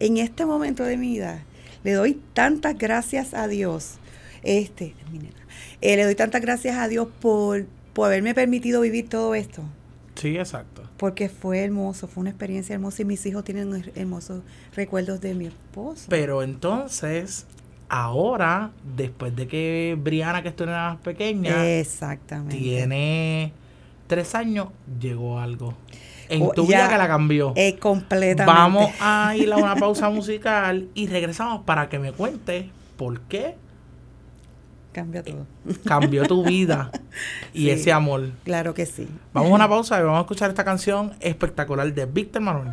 [0.00, 1.44] En este momento de mi vida
[1.84, 3.94] le doy tantas gracias a Dios,
[4.44, 5.34] este, mi nena,
[5.80, 9.62] eh, le doy tantas gracias a Dios por, por haberme permitido vivir todo esto
[10.14, 10.82] Sí, exacto.
[10.96, 14.42] porque fue hermoso, fue una experiencia hermosa y mis hijos tienen her- hermosos
[14.74, 16.06] recuerdos de mi esposo.
[16.08, 17.46] Pero entonces,
[17.88, 22.56] ahora, después de que Briana, que es tu más pequeña, Exactamente.
[22.58, 23.52] tiene
[24.06, 24.68] tres años,
[25.00, 25.74] llegó algo
[26.28, 26.78] en Oh, tu ya.
[26.78, 27.52] vida que la cambió.
[27.56, 28.44] Eh, completamente.
[28.44, 33.56] Vamos a ir a una pausa musical y regresamos para que me cuentes por qué
[34.92, 35.46] Cambia todo.
[35.86, 36.90] cambió tu vida
[37.54, 37.70] y Sí.
[37.70, 38.30] ese amor.
[38.44, 39.08] Claro que sí.
[39.32, 42.72] Vamos a una pausa y vamos a escuchar esta canción espectacular de Víctor Manuel.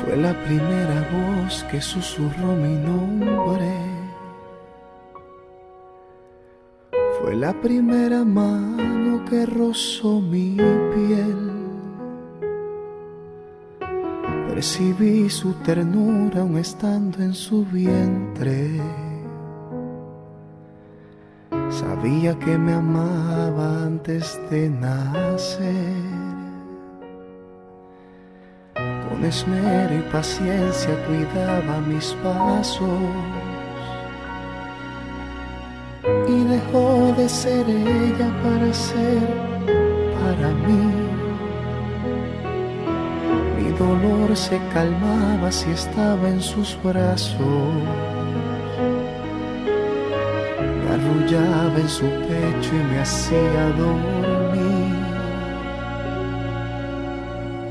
[0.00, 3.72] Fue la primera voz que susurró mi nombre.
[7.24, 10.58] Fue la primera mano que rozó mi
[10.94, 11.52] piel.
[14.48, 18.78] Percibí su ternura aún estando en su vientre.
[21.70, 26.04] Sabía que me amaba antes de nacer.
[29.08, 33.00] Con esmero y paciencia cuidaba mis pasos
[36.28, 36.93] y dejó
[37.28, 39.22] ser ella para ser
[40.20, 40.92] para mí.
[43.56, 47.38] Mi dolor se calmaba si estaba en sus brazos.
[50.80, 54.94] Me arrullaba en su pecho y me hacía dormir.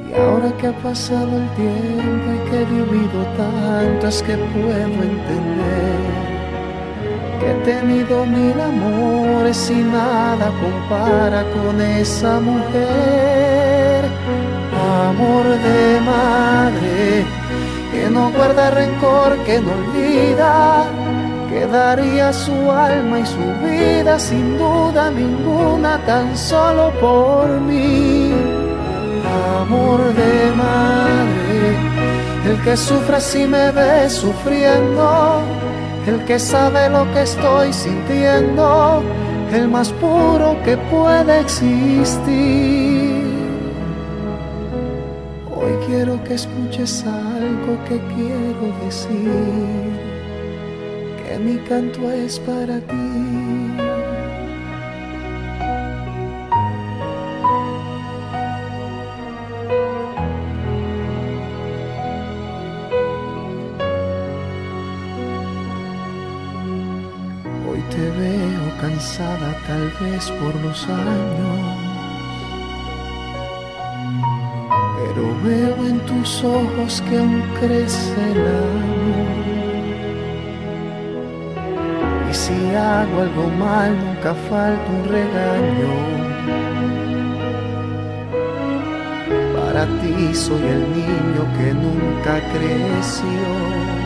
[0.09, 5.03] Y ahora que ha pasado el tiempo y que he vivido tanto es que puedo
[5.03, 6.12] entender
[7.45, 14.05] he tenido mil amores y nada compara con esa mujer.
[15.09, 17.25] Amor de madre
[17.91, 20.85] que no guarda rencor, que no olvida,
[21.49, 28.33] que daría su alma y su vida sin duda ninguna tan solo por mí
[29.61, 31.61] amor de madre,
[32.49, 35.41] el que sufre si me ve sufriendo,
[36.07, 39.01] el que sabe lo que estoy sintiendo,
[39.53, 43.23] el más puro que puede existir.
[45.55, 49.93] Hoy quiero que escuches algo que quiero decir,
[51.23, 53.42] que mi canto es para ti.
[69.67, 71.77] Tal vez por los años,
[74.97, 79.33] pero veo en tus ojos que aún crece el amor.
[82.29, 85.93] Y si hago algo mal, nunca falta un regaño.
[89.55, 94.02] Para ti soy el niño que nunca creció.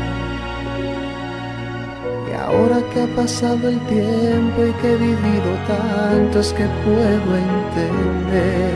[2.67, 8.73] Ahora que ha pasado el tiempo y que he vivido tanto es que puedo entender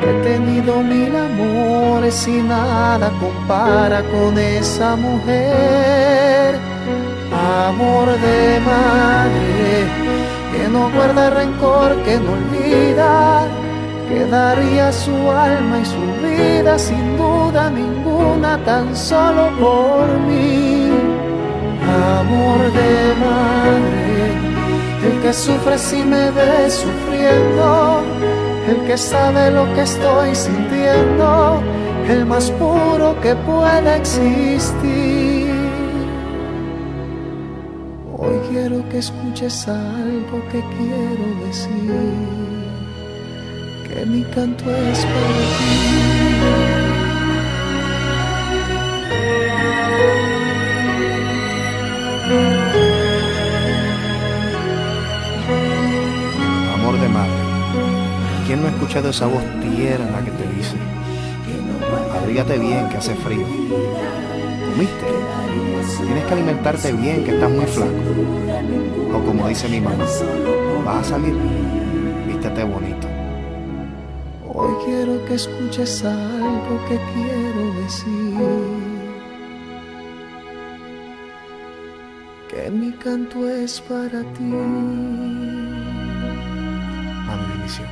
[0.00, 6.54] que he tenido mil amores y nada compara con esa mujer.
[7.68, 9.84] Amor de madre
[10.52, 13.46] que no guarda rencor, que no olvida,
[14.08, 20.75] que daría su alma y su vida sin duda ninguna tan solo por mí.
[21.96, 24.26] Amor de madre,
[25.06, 28.02] el que sufre si me ve sufriendo,
[28.68, 31.62] el que sabe lo que estoy sintiendo,
[32.08, 35.54] el más puro que pueda existir.
[38.18, 42.26] Hoy quiero que escuches algo que quiero decir
[43.88, 46.75] que mi canto es para ti.
[57.00, 57.30] De madre,
[58.46, 60.76] ¿quién no ha escuchado esa voz tierna que te dice?
[62.18, 63.46] Abrígate bien que hace frío.
[64.72, 65.06] ¿Comiste?
[66.04, 67.92] Tienes que alimentarte bien que estás muy flaco.
[69.14, 70.04] O como dice mi mamá,
[70.86, 71.36] vas a salir,
[72.26, 73.06] vístete bonito.
[74.48, 78.34] Hoy quiero que escuches algo que quiero decir.
[82.48, 85.45] Que mi canto es para ti.
[87.66, 87.88] Bendición.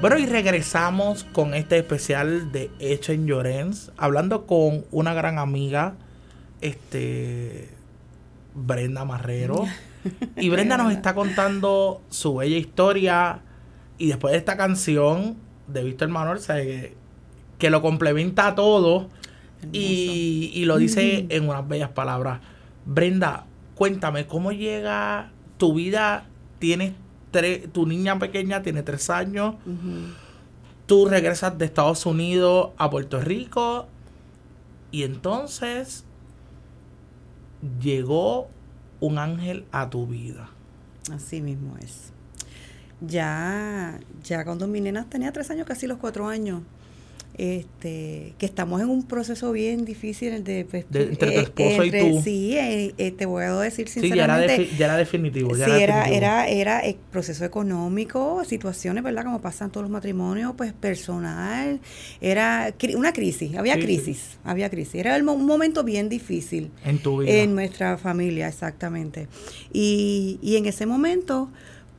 [0.00, 5.94] Bueno, y regresamos con este especial de Hecho en Llorens, hablando con una gran amiga,
[6.62, 7.68] este
[8.54, 9.66] Brenda Marrero.
[10.36, 13.40] Y Brenda nos está contando su bella historia.
[13.98, 16.94] Y después de esta canción de Víctor Manuel, que,
[17.58, 19.10] que lo complementa todo
[19.70, 22.40] y, y lo dice en unas bellas palabras.
[22.86, 23.44] Brenda,
[23.74, 26.24] cuéntame, ¿cómo llega tu vida?
[26.58, 26.92] Tienes
[27.30, 29.56] tres, tu niña pequeña tiene tres años.
[30.86, 33.86] Tú regresas de Estados Unidos a Puerto Rico.
[34.90, 36.04] Y entonces
[37.80, 38.48] llegó
[39.00, 40.48] un ángel a tu vida.
[41.12, 42.12] Así mismo es.
[43.00, 46.62] Ya, ya cuando mi nena tenía tres años, casi los cuatro años,
[47.36, 51.84] este, que estamos en un proceso bien difícil de, pues, De- entre tu eh, esposo
[51.84, 52.20] y tú.
[52.24, 54.70] Sí, eh, eh, te voy a decir Sí, ya era, sinceramente.
[54.72, 55.56] defi- ya era definitivo.
[55.56, 56.16] Ya Sí, era, definitivo.
[56.16, 59.24] era, era eh, proceso económico, situaciones, ¿verdad?
[59.24, 61.80] Como pasan todos los matrimonios, pues personal,
[62.20, 63.86] era cri- una crisis, había Sí, sí.
[63.86, 64.96] crisis, había crisis.
[64.96, 67.30] Era el mo- un momento bien difícil en tu vida.
[67.32, 69.28] en nuestra familia, exactamente.
[69.72, 71.50] Y, y en ese momento,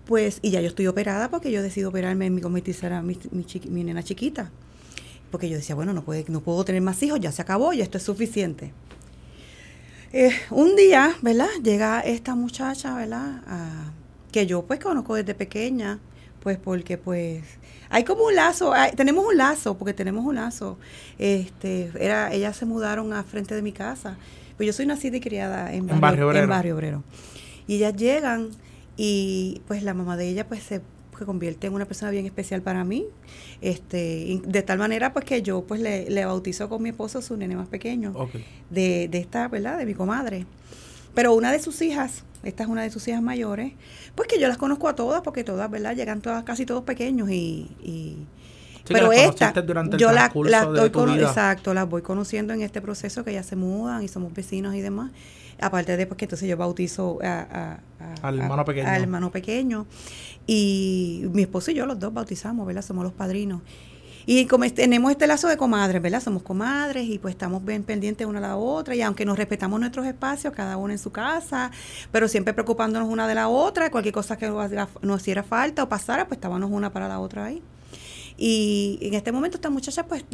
[0.05, 3.43] pues, y ya yo estoy operada porque yo decido operarme en mi a mi, mi,
[3.45, 4.51] chiqui- mi nena chiquita.
[5.31, 7.83] Porque yo decía, bueno, no, puede, no puedo tener más hijos, ya se acabó, ya
[7.83, 8.73] esto es suficiente.
[10.11, 11.49] Eh, un día, ¿verdad?
[11.63, 13.41] Llega esta muchacha, ¿verdad?
[13.47, 13.91] A-
[14.31, 15.99] que yo pues conozco desde pequeña,
[16.41, 17.43] pues porque pues
[17.89, 20.77] hay como un lazo, hay- tenemos un lazo, porque tenemos un lazo.
[21.17, 24.17] Este, era, ellas se mudaron a frente de mi casa,
[24.57, 26.43] pues yo soy nacida y criada en En Barrio Obrero.
[26.43, 27.03] en Barrio Obrero.
[27.67, 28.49] Y ellas llegan
[28.97, 30.81] y pues la mamá de ella pues se,
[31.19, 33.05] se convierte en una persona bien especial para mí.
[33.62, 37.36] Este, de tal manera pues que yo pues le, le bautizo con mi esposo su
[37.38, 38.32] nene más pequeño Ok.
[38.69, 39.77] de, de esta, ¿verdad?
[39.77, 40.45] De mi comadre.
[41.13, 43.73] Pero una de sus hijas, esta es una de sus hijas mayores,
[44.15, 45.95] pues que yo las conozco a todas, porque todas, ¿verdad?
[45.95, 47.69] Llegan todas, casi todos pequeños y...
[47.84, 48.25] y-
[48.79, 50.39] Sí, que pero esta, conociste durante el yo las tu
[50.91, 51.27] cono- vida.
[51.27, 54.82] exacto, las voy conociendo en este proceso que ya se mudan y somos vecinos y
[54.82, 55.12] demás.
[55.62, 58.88] Aparte de pues, que entonces yo bautizo a, a- a- Al hermano pequeño.
[58.88, 59.86] al hermano pequeño.
[60.51, 62.81] Y mi esposo y yo los dos bautizamos, ¿verdad?
[62.81, 63.62] Somos los padrinos.
[64.25, 66.23] Y como tenemos este lazo de comadres, ¿verdad?
[66.23, 69.79] Somos comadres y pues estamos bien pendientes una a la otra y aunque nos respetamos
[69.79, 71.69] nuestros espacios, cada uno en su casa,
[72.12, 76.27] pero siempre preocupándonos una de la otra, cualquier cosa que nos hiciera falta o pasara,
[76.27, 77.62] pues estábamos una para la otra ahí.
[78.35, 80.25] Y en este momento esta muchacha, pues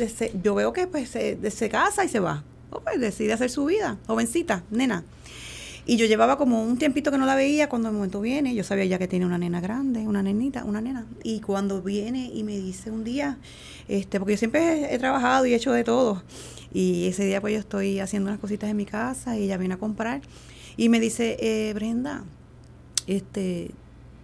[0.42, 2.46] yo veo que pues se, se casa y se va.
[2.70, 5.04] O pues decide hacer su vida, jovencita, nena.
[5.86, 8.56] Y yo llevaba como un tiempito que no la veía cuando el momento viene.
[8.56, 11.06] Yo sabía ya que tiene una nena grande, una nenita, una nena.
[11.24, 13.38] Y cuando viene y me dice un día,
[13.88, 16.24] este, porque yo siempre he, he trabajado y he hecho de todo.
[16.74, 19.76] Y ese día pues yo estoy haciendo unas cositas en mi casa y ella viene
[19.76, 20.22] a comprar.
[20.76, 22.24] Y me dice, eh, Brenda,
[23.08, 23.72] este,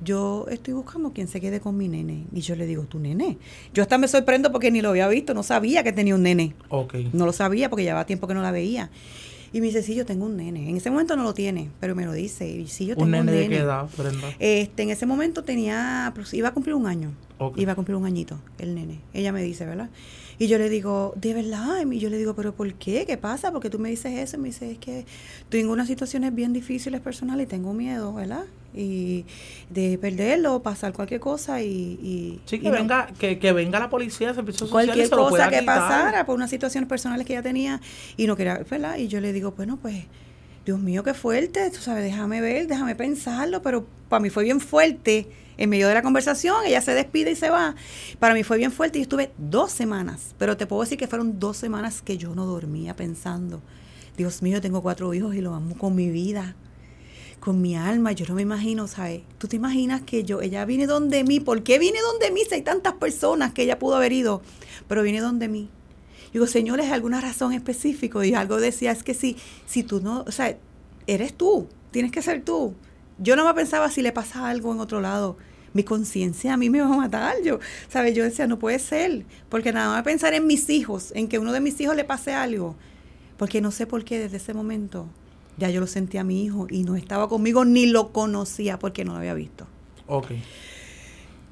[0.04, 2.26] yo estoy buscando quien se quede con mi nene.
[2.34, 3.38] Y yo le digo, ¿tu nene?
[3.74, 6.56] Yo hasta me sorprendo porque ni lo había visto, no sabía que tenía un nene.
[6.69, 6.95] Ok.
[7.13, 8.89] No lo sabía porque llevaba tiempo que no la veía.
[9.54, 10.70] Y me dice, sí, yo tengo un nene.
[10.70, 12.48] En ese momento no lo tiene, pero me lo dice.
[12.50, 13.44] Y sí, yo tengo ¿Un un nene nene.
[13.44, 14.28] de qué edad, Brenda?
[14.40, 17.12] Este, en ese momento tenía, pues, iba a cumplir un año.
[17.56, 18.99] Iba a cumplir un añito, el nene.
[19.13, 19.89] Ella me dice, ¿verdad?
[20.39, 21.86] Y yo le digo, ¿de verdad?
[21.89, 23.06] Y yo le digo, ¿pero por qué?
[23.06, 23.51] ¿Qué pasa?
[23.51, 24.38] Porque tú me dices eso.
[24.38, 25.06] Y me dice, es que
[25.49, 28.45] tengo unas situaciones bien difíciles personales y tengo miedo, ¿verdad?
[28.73, 29.25] Y
[29.69, 31.67] de perderlo, pasar cualquier cosa y...
[31.67, 35.15] y Sí, y que no- venga, que, que venga la policía, servicios sociales, cualquier se
[35.15, 35.80] lo cosa que quitar.
[35.80, 37.82] pasara por unas situaciones personales que ella tenía
[38.17, 38.97] y no quería, ¿verdad?
[38.97, 40.06] Y yo le digo, bueno, pues,
[40.65, 44.60] Dios mío, qué fuerte, tú sabes, déjame ver, déjame pensarlo, pero para mí fue bien
[44.60, 45.27] fuerte
[45.62, 47.76] En medio de la conversación, ella se despide y se va.
[48.17, 51.39] Para mí fue bien fuerte y estuve dos semanas, pero te puedo decir que fueron
[51.39, 53.62] dos semanas que yo no dormía pensando,
[54.17, 56.56] Dios mío, tengo cuatro hijos y los amo con mi vida
[57.39, 59.21] con mi alma, yo no me imagino, ¿sabes?
[59.38, 62.56] Tú te imaginas que yo, ella viene donde mí, ¿por qué viene donde mí si
[62.56, 64.41] hay tantas personas que ella pudo haber ido?
[64.88, 65.69] Pero viene donde mí.
[66.34, 68.26] Digo, Señor, ¿es alguna razón específica?
[68.26, 70.58] Y algo decía, es que si, si tú no, o sea,
[71.08, 72.74] eres tú, tienes que ser tú.
[73.17, 75.38] Yo no me pensaba si le pasa algo en otro lado.
[75.73, 77.36] Mi conciencia a mí me va a matar.
[77.43, 78.15] Yo, ¿sabes?
[78.15, 79.25] Yo decía, no puede ser.
[79.49, 82.34] Porque nada más pensar en mis hijos, en que uno de mis hijos le pase
[82.34, 82.75] algo.
[83.38, 85.07] Porque no sé por qué desde ese momento
[85.57, 89.05] ya yo lo sentí a mi hijo y no estaba conmigo ni lo conocía porque
[89.05, 89.67] no lo había visto.
[90.07, 90.31] Ok.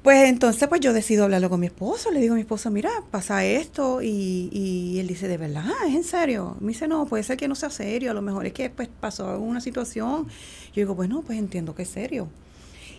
[0.02, 2.90] Pues entonces pues yo decido hablarlo con mi esposo, le digo a mi esposo, mira,
[3.10, 5.66] pasa esto y, y él dice, ¿de verdad?
[5.86, 6.56] ¿Es en serio?
[6.60, 8.88] Me dice, no, puede ser que no sea serio, a lo mejor es que pues
[8.88, 10.26] pasó una situación.
[10.68, 12.28] Yo digo, bueno, pues entiendo que es serio.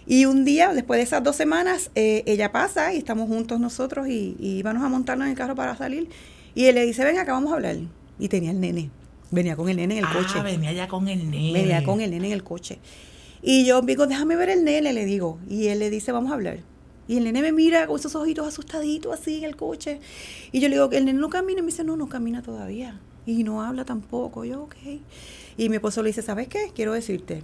[0.05, 4.07] Y un día, después de esas dos semanas, eh, ella pasa y estamos juntos nosotros
[4.07, 6.09] y, y íbamos a montarnos en el carro para salir.
[6.55, 7.77] Y él le dice, ven, acá vamos a hablar.
[8.19, 8.89] Y tenía el nene.
[9.31, 10.41] Venía con el nene en el ah, coche.
[10.43, 11.53] venía ya con el nene.
[11.53, 12.79] Venía con el nene en el coche.
[13.41, 15.39] Y yo digo, déjame ver el nene, le digo.
[15.49, 16.59] Y él le dice, vamos a hablar.
[17.07, 19.99] Y el nene me mira con esos ojitos asustaditos así en el coche.
[20.51, 21.59] Y yo le digo, el nene no camina.
[21.59, 22.99] Y me dice, no, no camina todavía.
[23.25, 24.43] Y no habla tampoco.
[24.43, 24.75] Yo, ok.
[25.57, 26.71] Y mi esposo le dice, ¿sabes qué?
[26.75, 27.43] Quiero decirte.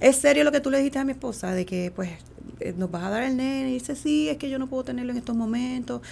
[0.00, 1.52] ¿Es serio lo que tú le dijiste a mi esposa?
[1.52, 2.10] De que, pues,
[2.60, 3.70] eh, nos vas a dar el nene.
[3.70, 6.02] Y dice, sí, es que yo no puedo tenerlo en estos momentos.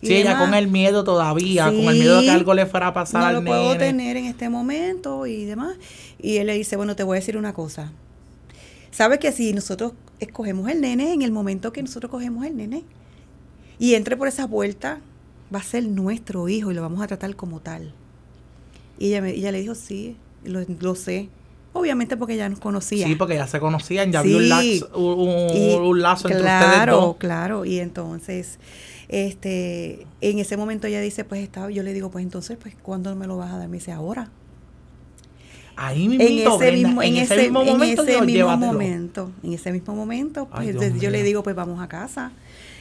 [0.00, 1.98] Y Sí, ella con el miedo todavía, con el Sí.
[2.00, 4.48] miedo de que algo le fuera a pasar no al lo puedo tener en este
[4.48, 5.76] momento y demás.
[6.20, 7.92] Y él le dice, bueno, te voy a decir una cosa.
[8.90, 12.84] ¿Sabes que si nosotros escogemos el nene, en el momento que nosotros cogemos el nene
[13.78, 15.00] y entre por esa puerta,
[15.54, 17.92] va a ser nuestro hijo y lo vamos a tratar como tal?
[18.98, 21.28] Y ella, me, ella le dijo, sí, lo, lo sé.
[21.74, 23.06] Obviamente porque ya nos conocía.
[23.06, 24.28] Sí, porque ya se conocían, ya Sí.
[24.34, 24.48] había un,
[24.80, 27.16] lazo, un, un- Y un lazo entre ustedes claro, dos.
[27.16, 28.58] Claro, y entonces,
[29.08, 33.14] este, en ese momento ella dice, pues estaba, yo le digo, pues entonces, pues, ¿cuándo
[33.16, 33.68] me lo vas a dar?
[33.68, 34.30] Me dice, ahora.
[35.76, 38.72] Ahí En mismo, ese mismo, en ese, mismo en momento, ese Dios, mismo llévatelo.
[38.72, 42.30] momento, en ese mismo momento, pues Dios yo- yo le digo, pues vamos a casa.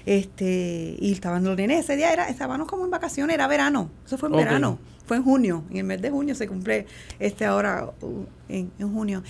[0.05, 4.17] Este, y estaban los nenes, ese día era, estábamos como en vacaciones, era verano, eso
[4.19, 4.41] fue en Ok.
[4.41, 6.85] verano, fue en junio, en el mes de junio se cumple
[7.19, 9.23] este ahora uh, en, en junio.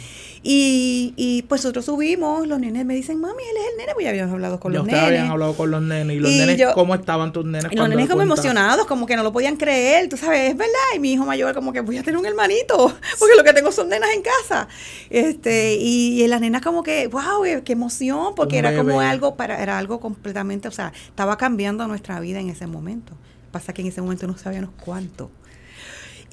[0.43, 4.03] Y, y pues nosotros subimos, los nenes me dicen, mami, él es el nene, pues
[4.03, 5.03] ya habíamos hablado con Ya los nenes.
[5.03, 6.17] habían hablado con los nenes.
[6.17, 7.71] ¿Y los Y nenes yo- cómo estaban tus nenes?
[7.71, 10.73] Y los nenes como emocionados, como que no lo podían creer, tú sabes, es verdad.
[10.95, 13.71] Y mi hijo mayor como que voy a tener un hermanito, porque lo que tengo
[13.71, 14.67] son nenas en casa.
[15.09, 19.35] Este, y, las nenas como que, wow, eh, qué emoción, porque Un era como algo
[19.35, 23.13] para, era algo completamente, o sea, estaba cambiando nuestra vida en ese momento.
[23.51, 25.29] Pasa que en ese momento no sabíamos cuánto.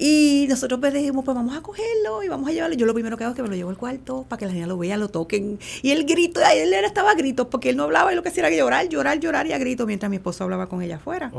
[0.02, 2.74] Y nosotros pues dijimos, pues vamos a cogerlo y vamos a llevarlo.
[2.74, 4.54] Yo lo primero que hago es que me lo llevo al cuarto para que las
[4.54, 5.58] niñas lo vean, lo toquen.
[5.82, 8.30] Y él grito, y él estaba a gritos porque él no hablaba y lo que
[8.30, 11.30] hacía era llorar, llorar, llorar y a gritos mientras mi esposo hablaba con ella afuera.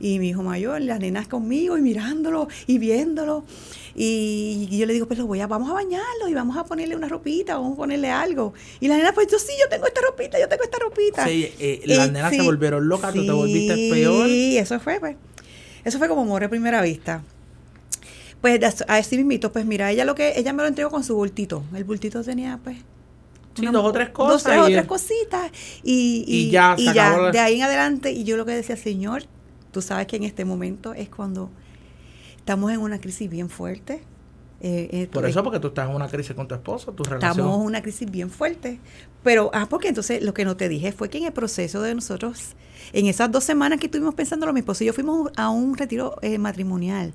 [0.00, 3.44] Y mi hijo mayor, las nenas conmigo y mirándolo y viéndolo.
[3.94, 6.96] Y, yo le digo, pues lo voy a, vamos a bañarlo y vamos a ponerle
[6.96, 8.54] una ropita, vamos a ponerle algo.
[8.80, 11.26] Y las nenas, pues yo sí, yo tengo esta ropita, yo tengo esta ropita.
[11.26, 14.26] Sí, eh, las Y nenas se sí, volvieron locas, tú te volviste sí, peor.
[14.26, 15.16] Sí, eso fue, pues.
[15.84, 17.22] Eso fue como amor a primera vista.
[18.40, 21.14] Pues as- así mismito, pues mira, ella lo que, ella me lo entregó con su
[21.16, 21.64] bultito.
[21.74, 22.78] El bultito tenía, pues.
[23.54, 25.50] Sí, dos o tres cosas Dos tres o tres cositas.
[25.82, 28.76] Y, Y ya, y ya, la- de ahí en adelante, y yo lo que decía,
[28.76, 29.24] Señor,
[29.72, 31.50] tú sabes que en este momento es cuando
[32.36, 34.02] estamos en una crisis bien fuerte.
[34.60, 37.04] Eh, eh, Por eh, eso, porque tú estás en una crisis con tu esposo, tu
[37.04, 37.30] relación.
[37.30, 38.78] Estamos en una crisis bien fuerte.
[39.22, 41.94] Pero, ah, porque entonces lo que no te dije fue que en el proceso de
[41.94, 42.54] nosotros,
[42.92, 46.16] en esas dos semanas que estuvimos pensándolo, mi esposo y yo fuimos a un retiro
[46.22, 47.12] eh, matrimonial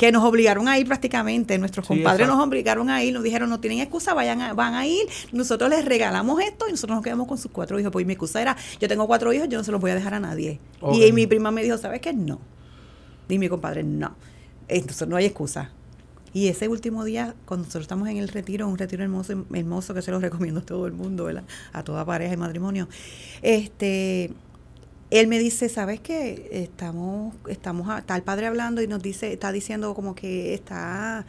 [0.00, 2.38] que nos obligaron a ir prácticamente, nuestros Sí, compadres exacto.
[2.38, 5.68] nos obligaron a ir, nos dijeron no tienen excusa, vayan a, van a ir, nosotros
[5.68, 8.56] les regalamos esto y nosotros nos quedamos con sus cuatro hijos, pues mi excusa era,
[8.80, 10.58] yo tengo cuatro hijos, yo no se los voy a dejar a nadie.
[10.94, 12.14] Y mi prima me dijo, ¿sabes qué?
[12.14, 12.40] No.
[13.28, 14.16] Y mi compadre, no.
[14.68, 15.70] Entonces no hay excusa.
[16.32, 20.00] Y ese último día, cuando nosotros estamos en el retiro, un retiro hermoso, hermoso que
[20.00, 21.44] se lo recomiendo a todo el mundo, ¿verdad?
[21.74, 22.88] A toda pareja y matrimonio.
[23.42, 24.32] Este,
[25.10, 26.48] él me dice, ¿sabes qué?
[26.52, 31.26] Estamos, estamos, está el padre hablando y nos dice, está diciendo como que está,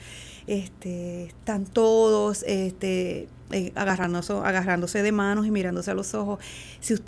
[0.52, 6.39] este, están todos, este, eh, agarrándose, agarrándose de manos y mirándose a los ojos.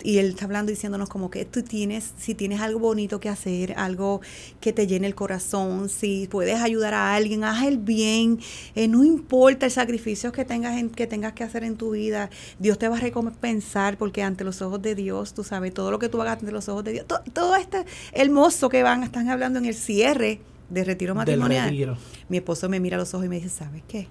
[0.02, 3.74] Y él está hablando diciéndonos como que tú tienes, si tienes algo bonito que hacer,
[3.76, 4.22] algo
[4.60, 8.40] que te llene el corazón, si puedes ayudar a alguien, haz el bien,
[8.74, 12.30] eh, no importa el sacrificio que tengas, en, que tengas que hacer en tu vida,
[12.58, 15.98] Dios te va a recompensar porque ante los ojos de Dios, tú sabes, todo lo
[15.98, 19.28] que tú hagas ante los ojos de Dios, to- todo este hermoso que van, están
[19.28, 20.40] hablando en el cierre
[20.74, 21.68] de retiro matrimonial.
[21.70, 21.96] retiro.
[22.28, 24.08] Mi esposo me mira a los ojos y me dice, ¿sabes qué?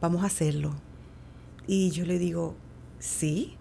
[0.00, 0.74] Vamos a hacerlo.
[1.66, 2.54] Y yo le digo,
[2.98, 3.56] sí.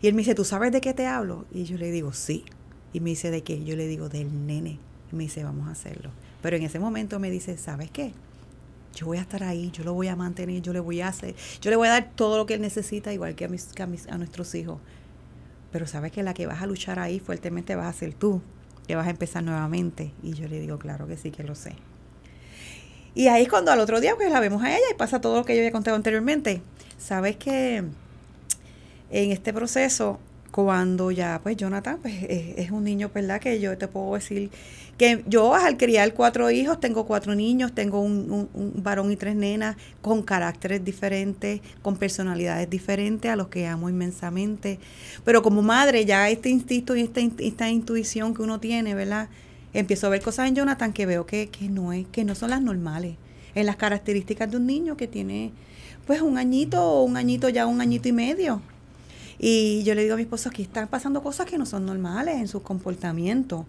[0.00, 1.44] Y él me dice, ¿tú sabes de qué te hablo?
[1.52, 2.44] Y yo le digo, sí.
[2.92, 3.62] Y me dice, ¿de qué?
[3.64, 4.78] Yo le digo, del nene.
[5.12, 6.10] Y me dice, vamos a hacerlo.
[6.40, 8.12] Pero en ese momento me dice, ¿sabes qué?
[8.94, 11.34] Yo voy a estar ahí, yo lo voy a mantener, yo le voy a hacer,
[11.62, 13.82] yo le voy a dar todo lo que él necesita, igual que a, mis, que
[13.82, 14.80] a, mis- a nuestros hijos.
[15.70, 18.42] Pero sabes que la que vas a luchar ahí fuertemente vas a ser tú,
[18.92, 20.12] que vas a empezar nuevamente.
[20.22, 21.72] Y yo le digo, claro que sí, que lo sé.
[23.14, 25.34] Y ahí es cuando al otro día pues la vemos a ella y pasa todo
[25.34, 26.60] lo que yo había contado anteriormente.
[26.98, 30.20] Sabes que en este proceso,
[30.52, 33.40] cuando ya pues Jonathan pues, es, un niño, ¿verdad?
[33.40, 34.50] Que yo te puedo decir
[34.98, 39.16] que yo al criar cuatro hijos, tengo cuatro niños, tengo un, un- un varón y
[39.16, 44.78] tres nenas con caracteres diferentes, con personalidades diferentes, a los que amo inmensamente.
[45.24, 49.28] Pero como madre, ya este instinto y esta, esta intuición que uno tiene, ¿verdad?
[49.74, 52.50] Empiezo a ver cosas en Jonathan que veo que, que no es, que no son
[52.50, 53.16] las normales.
[53.54, 55.52] En las características de un niño que tiene
[56.06, 58.60] pues un añito o un añito ya un añito y medio.
[59.44, 62.36] Y yo le digo a mi esposo, aquí están pasando cosas que no son normales
[62.36, 63.66] en su comportamiento.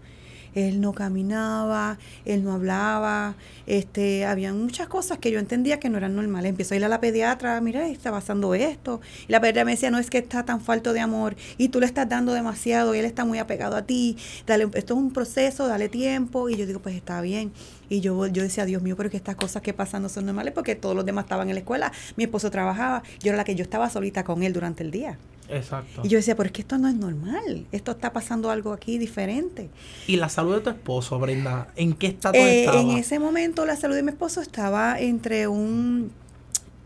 [0.54, 3.34] Él no caminaba, él no hablaba,
[3.66, 6.52] este, había muchas cosas que yo entendía que no eran normales.
[6.52, 9.02] Empezó a ir a la pediatra, mira, está pasando esto.
[9.28, 11.80] Y la pediatra me decía, no es que está tan falto de amor y tú
[11.80, 14.16] le estás dando demasiado y él está muy apegado a ti.
[14.46, 16.50] Dale, esto es un proceso, dale tiempo.
[16.50, 17.52] Y yo digo, pues está bien.
[17.90, 20.54] Y yo, yo decía, Dios mío, pero que estas cosas que pasan no son normales
[20.54, 23.56] porque todos los demás estaban en la escuela, mi esposo trabajaba, yo era la que
[23.56, 25.18] yo estaba solita con él durante el día.
[25.50, 26.02] Exacto.
[26.04, 28.98] Y yo decía, pero es que esto no es normal, esto está pasando algo aquí
[28.98, 29.70] diferente.
[30.08, 31.68] ¿Y la salud de tu esposo, Brenda?
[31.76, 32.80] ¿En qué estado Eh, estaba?
[32.82, 36.12] en ese momento la salud de mi esposo estaba entre un...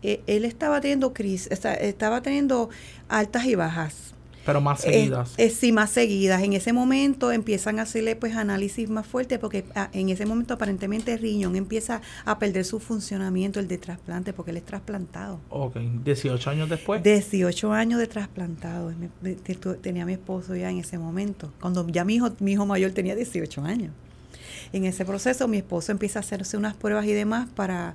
[0.02, 2.68] eh, él estaba teniendo crisis, esta- estaba teniendo
[3.08, 3.94] altas y bajas.
[4.48, 5.34] Pero más seguidas.
[5.36, 6.42] eh, sí, más seguidas.
[6.42, 10.54] En ese momento empiezan a hacerle pues análisis más fuertes porque ah, en ese momento
[10.54, 15.40] aparentemente el riñón empieza a perder su funcionamiento, el de trasplante, porque él es trasplantado.
[15.50, 17.02] ok, 18 años después.
[17.02, 18.90] 18 años de trasplantado.
[18.98, 19.34] Me- me-
[19.82, 23.14] Tenía mi esposo ya en ese momento, cuando ya mi hijo, mi hijo mayor tenía
[23.14, 23.92] 18 años.
[24.72, 27.94] En ese proceso mi esposo empieza a hacerse unas pruebas y demás para,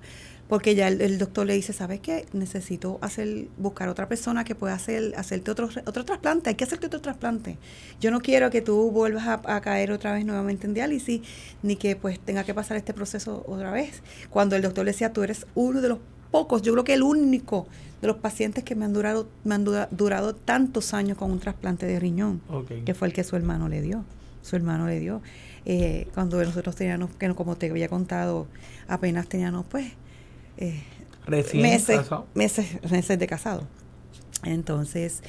[0.54, 2.28] porque ya el, el doctor le dice, ¿sabes qué?
[2.32, 6.86] Necesito hacer, buscar otra persona que pueda hacer, hacerte otro, otro trasplante, hay que hacerte
[6.86, 7.58] otro trasplante.
[8.00, 11.22] Yo no quiero que tú vuelvas a, a caer otra vez nuevamente en diálisis,
[11.64, 14.04] ni que pues tenga que pasar este proceso otra vez.
[14.30, 15.98] Cuando el doctor le decía, tú eres uno de los
[16.30, 17.66] pocos, yo creo que el único
[18.04, 21.40] de los pacientes que me han durado, me han dura- durado tantos años con un
[21.40, 22.72] trasplante de riñón Ok.
[22.86, 24.06] que fue el que su hermano le dio.
[24.44, 25.24] Su hermano le dio.
[25.66, 28.46] Eh, cuando nosotros teníamos, que no- como te había contado,
[28.88, 29.94] apenas teníamos pues
[30.58, 30.84] eh,
[31.26, 32.28] Recién meses, casado.
[32.34, 33.68] meses, meses de casado.
[34.44, 35.22] Entonces,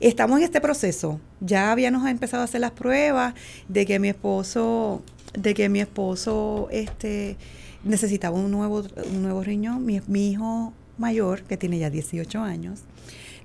[0.00, 1.20] estamos en este proceso.
[1.40, 3.34] Ya habíamos empezado a hacer las pruebas
[3.68, 5.02] de que mi esposo,
[5.34, 7.36] de que mi esposo este
[7.84, 9.84] necesitaba un nuevo, un nuevo riñón.
[9.84, 12.80] Mi, mi hijo mayor, que tiene ya 18 años,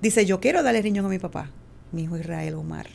[0.01, 1.49] dice, yo quiero darle riñón a mi papá,
[1.91, 2.87] mi hijo Israel Omar.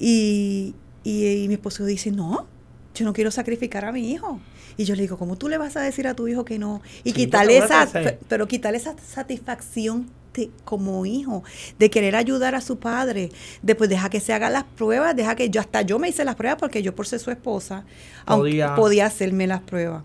[0.00, 0.74] Y,
[1.04, 2.46] y, y mi esposo dice, no,
[2.94, 4.40] yo no quiero sacrificar a mi hijo.
[4.78, 6.80] Y yo le digo, ¿cómo tú le vas a decir a tu hijo que no?
[7.04, 7.82] Y Sí, quitarle esa,
[8.28, 11.42] pero quitarle esa satisfacción de- como hijo,
[11.78, 15.50] de querer ayudar a su padre, después deja que se hagan las pruebas, deja que
[15.50, 17.84] yo, hasta yo me hice las pruebas porque yo por ser su esposa,
[18.24, 20.04] aunque Podía- podía hacerme las pruebas.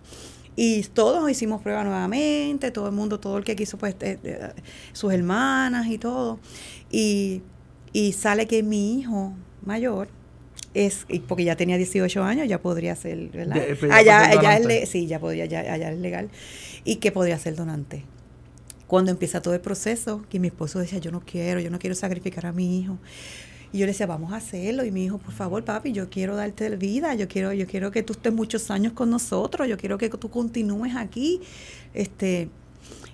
[0.56, 4.52] Y todos hicimos pruebas nuevamente, todo el mundo, todo el que quiso, pues, eh, eh,
[4.92, 6.40] sus hermanas y todo.
[6.92, 7.42] Y,
[7.92, 9.34] y sale que mi hijo
[9.66, 10.10] mayor
[10.74, 13.56] es, porque ya tenía 18 años, ya podría ser, ¿verdad?
[13.56, 14.68] De- pero ya allá, allá es donante.
[14.68, 16.30] le- sí, ya podía, ya, allá es legal.
[16.84, 18.04] Y que podría ser donante.
[18.88, 21.96] Cuando empieza todo el proceso, que mi esposo decía, yo no quiero, yo no quiero
[21.96, 22.98] sacrificar a mi hijo.
[23.72, 24.86] Y yo le decía, vamos a hacerlo.
[24.86, 28.04] Y mi hijo, por favor, papi, yo quiero darte vida, yo quiero, yo quiero que
[28.04, 31.42] tú estés muchos años con nosotros, yo quiero que tú continúes aquí,
[31.94, 32.50] este,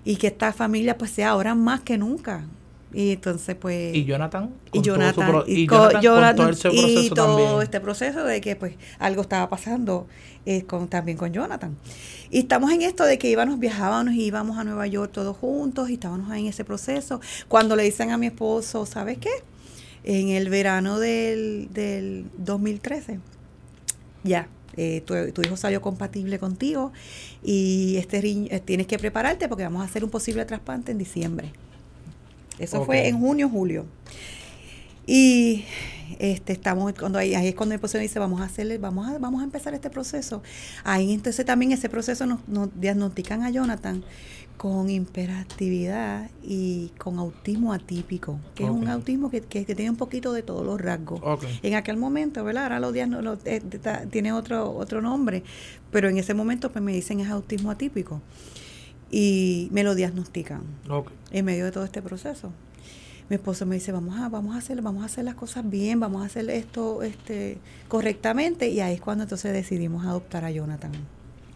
[0.04, 2.46] y que esta familia pues sea ahora más que nunca.
[2.92, 4.50] Y entonces pues Y Jonathan.
[4.74, 7.62] y todo su Jonathan, pro- y, Jonathan con todo ese y todo también.
[7.62, 10.08] este proceso de que pues algo estaba pasando
[10.46, 11.78] eh, con, también con Jonathan.
[12.32, 15.90] Y estamos en esto de que íbamos, viajábamos y íbamos a Nueva York todos juntos
[15.90, 17.22] y estábamos ahí en ese proceso.
[17.48, 19.30] Cuando le dicen a mi esposo, ¿sabes qué?
[20.04, 23.20] En el verano del, del 2013,
[24.24, 26.92] ya, eh, tu, tu hijo salió compatible contigo
[27.44, 31.52] y este eh, tienes que prepararte porque vamos a hacer un posible trasplante en diciembre.
[32.60, 33.86] Eso fue en junio, julio.
[35.06, 35.66] Y
[36.20, 39.18] este estamos cuando ahí, ahí es cuando mi esposo dice vamos a hacerle vamos a
[39.20, 40.42] vamos a empezar este proceso
[40.84, 44.04] ahí entonces también ese proceso nos, nos diagnostican a Jonathan
[44.58, 49.98] con hiperactividad y con autismo atípico que es un autismo que, que, que tiene un
[49.98, 51.22] poquito de todos los rasgos.
[51.64, 53.62] En aquel momento verdad ahora los diagno- lo- eh,
[54.12, 55.44] tiene otro otro nombre
[55.92, 58.20] pero en ese momento pues me dicen es autismo atípico
[59.12, 60.62] y me lo diagnostican
[61.32, 62.52] en medio de todo este proceso.
[63.30, 66.00] mi esposo me dice, vamos a, vamos a hacer, vamos a hacer las cosas bien,
[66.00, 67.58] vamos a hacer esto este,
[67.88, 68.70] correctamente.
[68.70, 70.92] Y ahí es cuando entonces decidimos adoptar a Jonathan.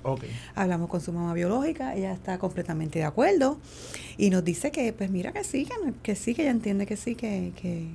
[0.03, 0.25] Ok.
[0.55, 3.57] Hablamos con su mamá biológica, ella está completamente de acuerdo
[4.17, 6.97] y nos dice que, pues mira que sí, que, que sí, que ella entiende que
[6.97, 7.87] sí, que, que,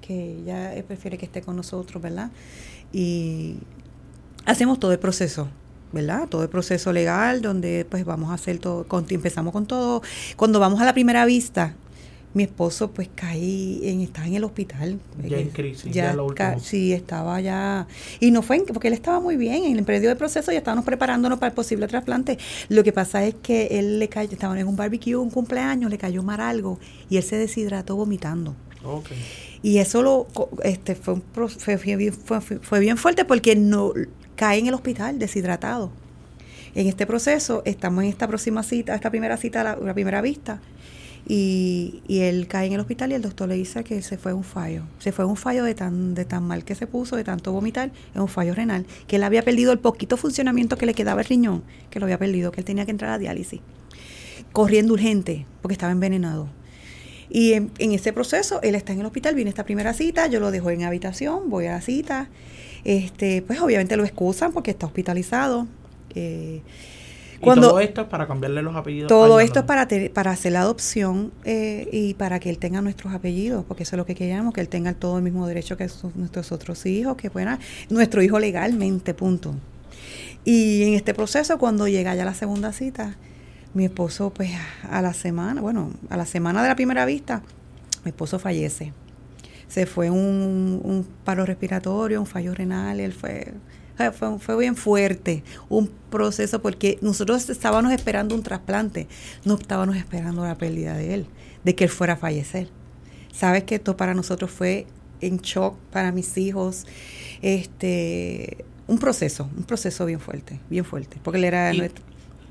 [0.00, 2.30] que ella eh, prefiere que esté con nosotros, ¿verdad?
[2.92, 3.56] Y
[4.44, 5.48] hacemos todo el proceso,
[5.92, 6.28] ¿verdad?
[6.28, 10.02] Todo el proceso legal donde pues vamos a hacer todo, con- empezamos con todo.
[10.36, 11.74] Cuando vamos a la primera vista,
[12.34, 15.00] mi esposo pues caí en, estaba en el hospital.
[15.26, 16.64] Ya en crisis, ya lo ca- último.
[16.64, 17.86] Sí, estaba ya.
[18.20, 19.64] Y no fue, en- porque él estaba muy bien.
[19.64, 22.38] En el periodo del proceso ya estábamos preparándonos para el posible trasplante.
[22.68, 25.96] Lo que pasa es que él le cayó, estaban en un barbecue, un cumpleaños, le
[25.98, 26.78] cayó mar algo
[27.08, 28.54] y él se deshidrató vomitando.
[28.84, 29.08] Ok.
[29.62, 30.28] Y eso lo,
[30.62, 33.92] este, fue, un fue, fue- fue bien fuerte porque no
[34.38, 35.90] cae en el hospital deshidratado.
[36.76, 40.60] En este proceso estamos en esta próxima cita, esta primera cita, la, primera vista,
[41.26, 44.32] y, y él cae en el hospital y el doctor le dice que se fue
[44.32, 44.84] un fallo.
[45.00, 47.90] Se fue un fallo de tan, de tan mal que se puso, de tanto vomitar,
[48.14, 51.26] es un fallo renal, que él había perdido el poquito funcionamiento que le quedaba el
[51.26, 53.60] riñón, que lo había perdido, que él tenía que entrar a diálisis,
[54.52, 56.48] corriendo urgente, porque estaba envenenado.
[57.30, 60.40] Y en, en ese proceso, él está en el hospital, viene esta primera cita, yo
[60.40, 62.28] lo dejo en habitación, voy a la cita.
[62.84, 65.66] Este, pues obviamente lo excusan porque está hospitalizado.
[66.14, 66.62] eh,
[67.36, 69.06] Y Cuando- todo esto es para cambiarle los apellidos.
[69.08, 72.80] todo esto es para, te- para hacer la adopción eh, y para que él tenga
[72.82, 75.76] nuestros apellidos, porque eso es lo que queríamos, que él tenga todo el mismo derecho
[75.76, 77.60] que nuestros otros hijos, que fuera
[77.90, 79.54] nuestro hijo legalmente, punto.
[80.44, 83.16] Y en este proceso, cuando llega ya la segunda cita,
[83.74, 84.50] mi esposo, pues
[84.90, 87.42] a la semana, bueno, a la semana de la primera vista,
[88.04, 88.92] mi esposo fallece.
[89.68, 93.52] Se fue un, un paro respiratorio, un fallo renal, él fue,
[94.16, 99.06] fue- fue, bien fuerte, un proceso porque nosotros estábamos esperando un trasplante,
[99.44, 101.26] no estábamos esperando la pérdida de él,
[101.64, 102.68] de que él fuera a fallecer.
[103.32, 104.86] Sabes que esto para nosotros fue
[105.20, 106.86] en shock para mis hijos,
[107.42, 112.04] este, un proceso, un proceso bien fuerte, bien fuerte, porque él era Y- nuestro,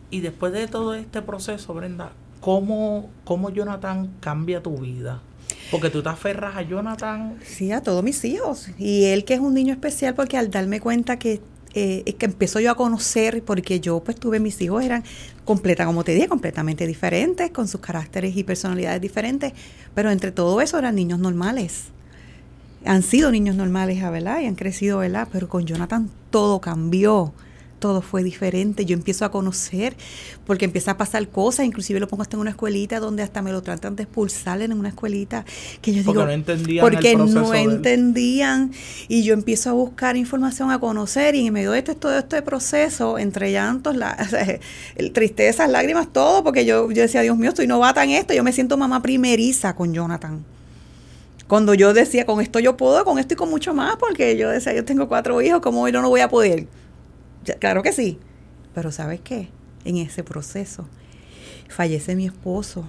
[0.10, 5.22] Y después de todo este proceso, Brenda, ¿cómo, cómo Jonathan cambia tu vida?
[5.72, 7.38] Porque tú te aferras a Jonathan.
[7.44, 8.70] Sí, a todos mis hijos.
[8.78, 11.42] Y él que es un niño especial porque al darme cuenta que
[11.80, 15.04] eh, que empezó yo a conocer, porque yo pues tuve mis hijos, eran
[15.46, 19.54] completa, como te dije, completamente diferentes, con sus caracteres y personalidades diferentes,
[19.94, 21.90] pero entre todo eso eran niños normales.
[22.84, 24.40] Han sido niños normales, ¿verdad?
[24.42, 25.28] Y han crecido, ¿verdad?
[25.32, 27.32] Pero con Jonathan todo cambió.
[27.80, 29.96] Todo fue diferente, yo empiezo a conocer,
[30.46, 33.52] porque empieza a pasar cosas, inclusive lo pongo hasta en una escuelita donde hasta me
[33.52, 35.46] lo tratan de expulsar en una escuelita,
[35.82, 38.72] que yo Porque digo, no entendían porque no entendían
[39.08, 42.42] y yo empiezo a buscar información a conocer y en medio de este, todo este
[42.42, 44.18] proceso entre llantos la,
[45.14, 48.52] tristezas lágrimas todo porque yo, yo decía Dios mío estoy novata en esto yo me
[48.52, 50.44] siento mamá primeriza con Jonathan
[51.48, 54.50] cuando yo decía con esto yo puedo con esto y con mucho más porque yo
[54.50, 56.68] decía yo tengo cuatro hijos cómo yo no voy a poder
[57.60, 58.20] claro que sí
[58.74, 59.50] pero sabes qué
[59.86, 60.86] en ese proceso
[61.70, 62.86] fallece mi esposo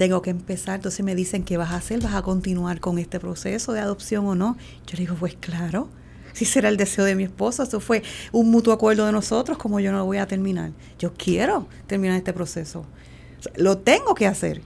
[0.00, 0.76] tengo que empezar.
[0.76, 2.00] Entonces me dicen, ¿qué vas a hacer?
[2.02, 4.56] ¿Vas a continuar con este proceso de adopción o no?
[4.86, 5.90] Yo le digo, pues claro,
[6.32, 8.02] si será el deseo de mi esposo, eso fue
[8.32, 10.72] un mutuo acuerdo de nosotros, como yo no lo voy a terminar.
[10.98, 12.86] Yo quiero terminar este proceso.
[13.56, 14.62] Lo tengo que hacer.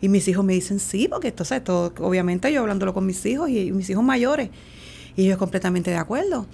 [0.00, 3.50] Y mis hijos me dicen, sí, porque entonces, todo, obviamente yo hablándolo con mis hijos
[3.50, 4.50] y, mis hijos mayores,
[5.16, 6.46] y ellos completamente de acuerdo.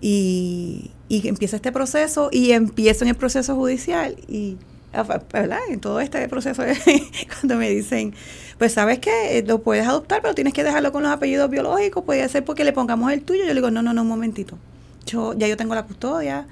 [0.00, 4.56] Y, y empieza este proceso y empiezo en el proceso judicial y
[4.92, 5.58] ah, ¿verdad?
[5.68, 6.62] En todo este proceso,
[7.40, 8.14] cuando me dicen,
[8.58, 12.28] pues sabes que lo puedes adoptar, pero tienes que dejarlo con los apellidos biológicos, puede
[12.28, 13.42] ser porque le pongamos el tuyo.
[13.42, 14.58] Yo le digo, no, no, no, un momentito.
[15.06, 16.46] Yo, ya yo tengo la custodia,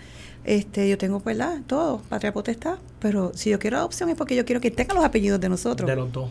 [0.44, 1.60] este, yo tengo, ¿verdad?
[1.66, 5.04] Todo, patria potestad, pero si yo quiero adopción es porque yo quiero que tenga los
[5.04, 6.30] apellidos de nosotros, de, los dos.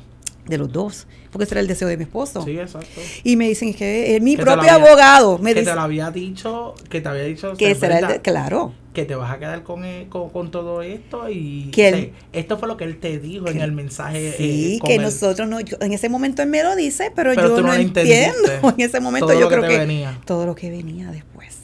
[0.49, 2.43] Los dos, porque ese era el deseo de mi esposo.
[2.43, 2.99] Sí, exacto.
[3.23, 5.81] Y me dicen que es mi Que propio había- abogado, me que dice te lo
[5.81, 8.73] había dicho, que te había dicho que será el de- claro.
[8.93, 12.67] que te vas a quedar con, eh, con, con todo esto y Que esto fue
[12.67, 14.33] lo que él te dijo en el mensaje.
[14.37, 17.31] Sí, eh, con que nosotros no, yo- en ese momento él me lo dice, pero,
[17.33, 18.37] Pero yo no, no entiendo.
[18.77, 20.19] En ese momento Todo yo creo que venía.
[20.25, 21.55] todo lo que venía después.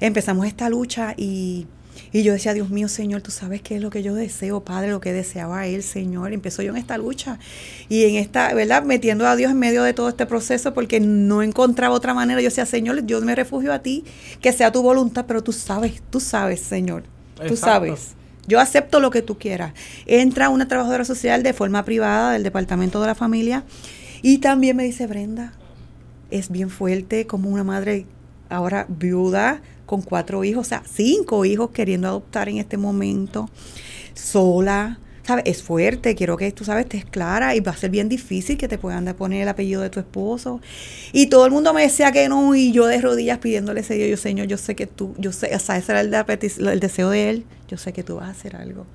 [0.00, 1.66] Empezamos esta lucha y,
[2.16, 4.88] y yo decía, Dios mío, Señor, tú sabes qué es lo que yo deseo, Padre,
[4.88, 6.32] lo que deseaba él, Señor.
[6.32, 7.38] Empezó yo en esta lucha
[7.90, 8.84] y en esta, ¿verdad?
[8.84, 12.40] Metiendo a Dios en medio de todo este proceso porque no encontraba otra manera.
[12.40, 14.02] Yo decía, Señor, yo me refugio a ti,
[14.40, 17.02] que sea tu voluntad, pero tú sabes, tú sabes, Señor.
[17.46, 18.14] Tú sabes.
[18.46, 19.74] Yo acepto lo que tú quieras.
[20.06, 23.64] Entra una trabajadora social de forma privada del departamento de la familia
[24.22, 25.52] y también me dice Brenda,
[26.30, 28.06] es bien fuerte como una madre
[28.48, 33.48] ahora viuda con cuatro hijos, o sea, cinco hijos queriendo adoptar en este momento,
[34.14, 35.44] sola, ¿sabes?
[35.46, 38.68] Es fuerte, quiero que tú sabes, estés clara y va a ser bien difícil que
[38.68, 40.60] te puedan poner el apellido de tu esposo.
[41.12, 44.08] Y todo el mundo me decía que no y yo de rodillas pidiéndole ese Dios,
[44.10, 46.80] yo, Señor, yo sé que tú, yo sé, o sea, ese era el, de el
[46.80, 48.86] deseo de él, yo sé que tú vas a hacer algo.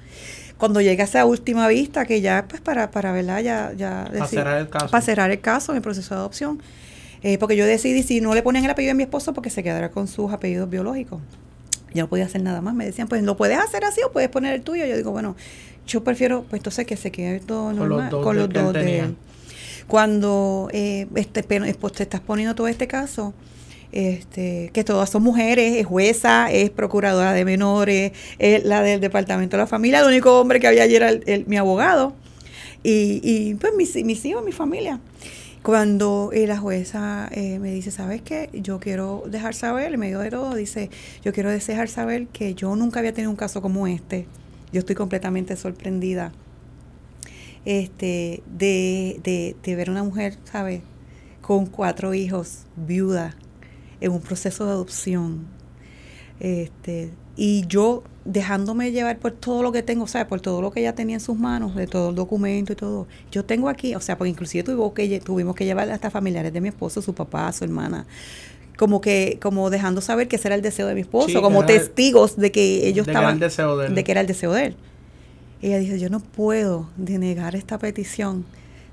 [0.57, 3.39] Cuando llega esa última vista, que ya, pues para, para ¿verdad?
[3.39, 4.87] Ya, ya Para cerrar el caso.
[4.89, 6.61] Para cerrar el caso en el proceso de adopción.
[7.23, 9.61] Eh, porque yo decidí, si no le ponían el apellido de mi esposo, porque se
[9.63, 11.19] quedara con sus apellidos biológicos.
[11.93, 12.73] Yo no podía hacer nada más.
[12.73, 14.85] Me decían, pues lo puedes hacer así o puedes poner el tuyo.
[14.85, 15.35] Yo digo, bueno,
[15.85, 18.73] yo prefiero, pues entonces que se quede todo Con los normal dos con los dos
[18.73, 19.15] de él.
[19.87, 23.33] Cuando eh, este, pues, te estás poniendo todo este caso,
[23.91, 29.57] este, que todas son mujeres, es jueza, es procuradora de menores, es la del departamento
[29.57, 32.13] de la familia, el único hombre que había allí era el- el- mi abogado
[32.83, 34.99] y, y pues mis, mis hijos, mi familia.
[35.63, 38.49] Cuando eh, la jueza eh, me dice, ¿sabes qué?
[38.51, 40.89] Yo quiero dejar saber, en medio de todo, dice,
[41.23, 44.25] yo quiero dejar saber que yo nunca había tenido un caso como este.
[44.73, 46.31] Yo estoy completamente sorprendida
[47.65, 50.81] este, de, de, de ver una mujer, ¿sabes?
[51.41, 53.35] Con cuatro hijos, viuda,
[53.99, 55.45] en un proceso de adopción.
[56.39, 60.71] Este, y yo dejándome llevar por todo lo que tengo, o sea, por todo lo
[60.71, 63.07] que ella tenía en sus manos, de todo el documento y todo.
[63.31, 66.61] Yo tengo aquí, o sea, porque inclusive tuvimos que, tuvimos que llevar hasta familiares de
[66.61, 68.05] mi esposo, su papá, su hermana,
[68.77, 71.61] como que, como dejando saber que ese era el deseo de mi esposo, Sí, como
[71.61, 73.95] el- testigos de que ellos de que estaban, el deseo de él.
[73.95, 74.75] de que era el deseo de él.
[75.63, 78.45] Ella dice, yo no puedo denegar esta petición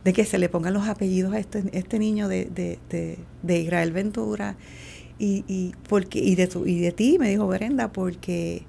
[0.05, 3.59] de que se le pongan los apellidos a este, este niño de, de, de, de
[3.61, 4.57] Israel Ventura
[5.19, 8.63] y, y, porque, y, de tu, y de ti, me dijo Brenda, porque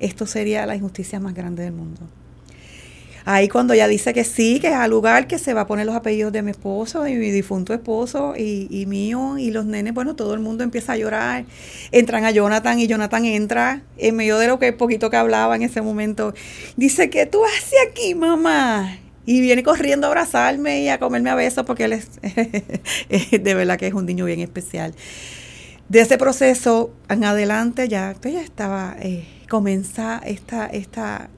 [0.00, 2.00] esto sería la injusticia más grande del mundo.
[3.30, 5.84] Ahí cuando ella dice que sí, que es al lugar que se va a poner
[5.84, 10.16] los apellidos de mi esposo, de mi difunto esposo y, mío y los nenes, bueno,
[10.16, 11.44] todo el mundo empieza a llorar.
[11.92, 15.60] Entran a Jonathan y Jonathan entra en medio de lo que poquito que hablaba en
[15.60, 16.32] ese momento.
[16.76, 18.96] Dice, ¿qué tú haces aquí, mamá?
[19.26, 22.08] Y viene corriendo a abrazarme y a comerme a besos porque él es,
[23.42, 24.94] de verdad que es un niño bien especial.
[25.90, 31.28] De ese proceso en adelante ya, pues ya estaba, eh, comienza esta, esta,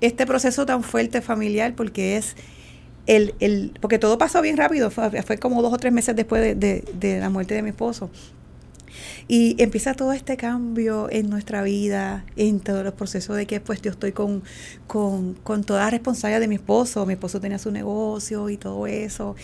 [0.00, 2.36] este proceso tan fuerte familiar porque es
[3.06, 6.54] el, el porque todo pasó bien rápido, fue, como dos o tres meses después de,
[6.54, 8.10] de- de la muerte de mi esposo.
[9.26, 13.80] Y empieza todo este cambio en nuestra vida, en todos los procesos de que pues
[13.82, 14.42] yo estoy con,
[14.86, 17.04] con, con toda la responsabilidad de mi esposo.
[17.06, 19.34] Mi esposo tenía su negocio y todo eso.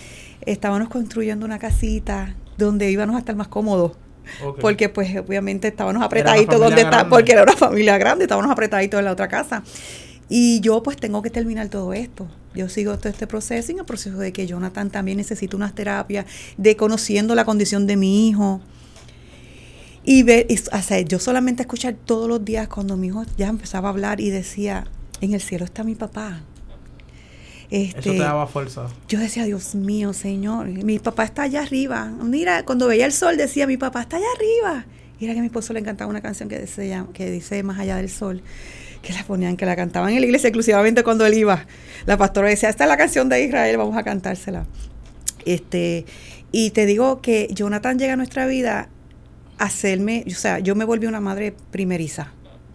[0.46, 3.92] Estábamos construyendo una casita donde íbamos a estar más cómodos.
[4.61, 9.05] Porque pues obviamente estábamos apretaditos donde está, porque era una familia grande, estábamos apretaditos en
[9.05, 9.62] la otra casa.
[10.29, 12.29] Y yo pues tengo que terminar todo esto.
[12.55, 15.75] Yo sigo todo este proceso y en el proceso de que Jonathan también necesita unas
[15.75, 18.61] terapias, de conociendo la condición de mi hijo.
[20.05, 23.49] Y ver, y, o sea, yo solamente escuchar todos los días cuando mi hijo ya
[23.49, 24.87] empezaba a hablar y decía,
[25.21, 26.43] en el cielo está mi papá.
[27.71, 28.89] Eso Este, te daba fuerza.
[29.09, 32.07] yo decía, Dios mío, Señor, mi papá está allá arriba.
[32.07, 34.87] Mira, cuando veía el sol decía, mi papá está allá arriba.
[35.21, 37.79] Y era que a mi esposo le encantaba una canción que dice, que dice Más
[37.79, 38.43] allá del sol,
[39.03, 41.66] que la ponían, que la cantaban en la iglesia exclusivamente cuando él iba.
[42.07, 44.66] La pastora decía, esta es la canción de Israel, vamos a cantársela.
[45.45, 46.07] Este,
[46.53, 48.89] y te digo que Jonathan llega a nuestra vida
[49.59, 52.33] a hacerme, o sea, yo me volví una madre primeriza,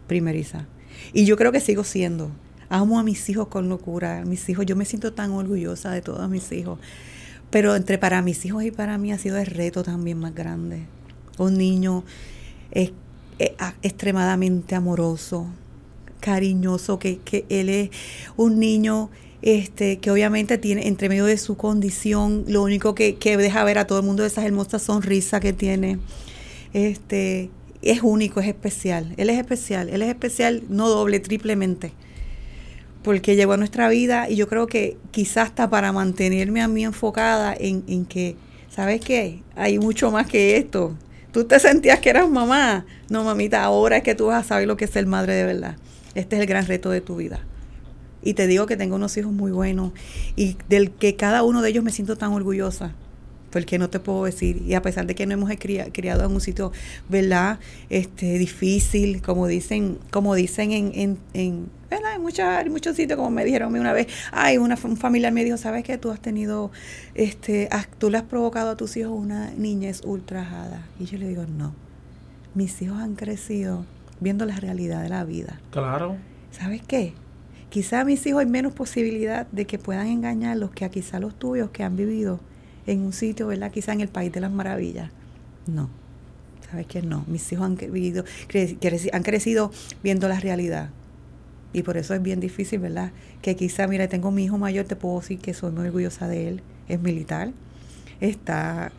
[0.07, 0.67] primeriza.
[1.13, 2.31] Y yo creo que sigo siendo.
[2.69, 4.23] Amo a mis hijos con locura.
[4.25, 6.79] Mis hijos, yo me siento tan orgullosa de todos mis hijos.
[7.49, 10.83] Pero entre para mis hijos y para mí ha sido el reto también más grande.
[11.37, 12.03] Un niño
[13.59, 15.47] a- extremadamente amoroso,
[16.19, 17.89] cariñoso, que, que él es
[18.37, 19.09] un niño
[19.41, 23.77] este, que obviamente tiene, entre medio de su condición, lo único que, que deja ver
[23.77, 25.99] a todo el mundo es esa hermosa sonrisa que tiene.
[26.73, 27.51] Este,
[27.81, 29.13] es único, es especial.
[29.17, 31.93] Él es especial, él es especial no doble, triplemente.
[33.05, 36.83] Porque llegó a nuestra vida y yo creo que quizás hasta para mantenerme a mí
[36.83, 38.35] enfocada en, en que,
[38.69, 39.43] ¿sabes qué?
[39.55, 40.97] Hay mucho más que esto.
[41.31, 42.87] Tú te sentías que eras mamá.
[43.07, 45.45] No, mamita, ahora es que tú vas a saber lo que es ser madre de
[45.45, 45.75] verdad.
[46.15, 47.41] Este es el gran reto de tu vida.
[48.23, 49.91] Y te digo que tengo unos hijos muy buenos
[50.35, 52.95] y del que cada uno de ellos me siento tan orgullosa.
[53.55, 56.31] Porque no te puedo decir, y a pesar de que no hemos cria- criado en
[56.33, 56.73] un sitio,
[57.07, 57.57] ¿verdad?
[57.89, 62.15] Este, difícil, como dicen, como dicen en, en, en ¿verdad?
[62.17, 65.45] En, muchas, en muchos sitios, como me dijeron una vez, ay, una, un familiar me
[65.45, 65.97] dijo, ¿sabes qué?
[65.97, 66.69] Tú has tenido,
[67.13, 70.85] este, has- tú le has provocado a tus hijos una niñez ultrajada.
[70.99, 71.73] Y yo le digo, no,
[72.55, 73.85] mis hijos han crecido
[74.19, 75.61] viendo la realidad de la vida.
[75.71, 76.17] Claro.
[76.51, 77.13] ¿Sabes qué?
[77.69, 81.33] Quizá a mis hijos hay menos posibilidad de que puedan engañarlos que a quizá los
[81.39, 82.41] tuyos que han vivido
[82.87, 83.71] en un sitio, ¿verdad?
[83.71, 85.09] Quizá en el país de las maravillas.
[85.67, 85.89] No.
[86.69, 87.01] ¿Sabes qué?
[87.01, 87.23] No.
[87.27, 89.71] Mis hijos han vivido, cre- han crecido
[90.03, 90.89] viendo la realidad.
[91.73, 93.11] Y por eso es bien difícil, ¿verdad?
[93.41, 96.47] Que quizá, mira, tengo mi hijo mayor, te puedo decir que soy muy orgullosa de
[96.47, 97.51] él, es militar,
[98.21, 98.91] está,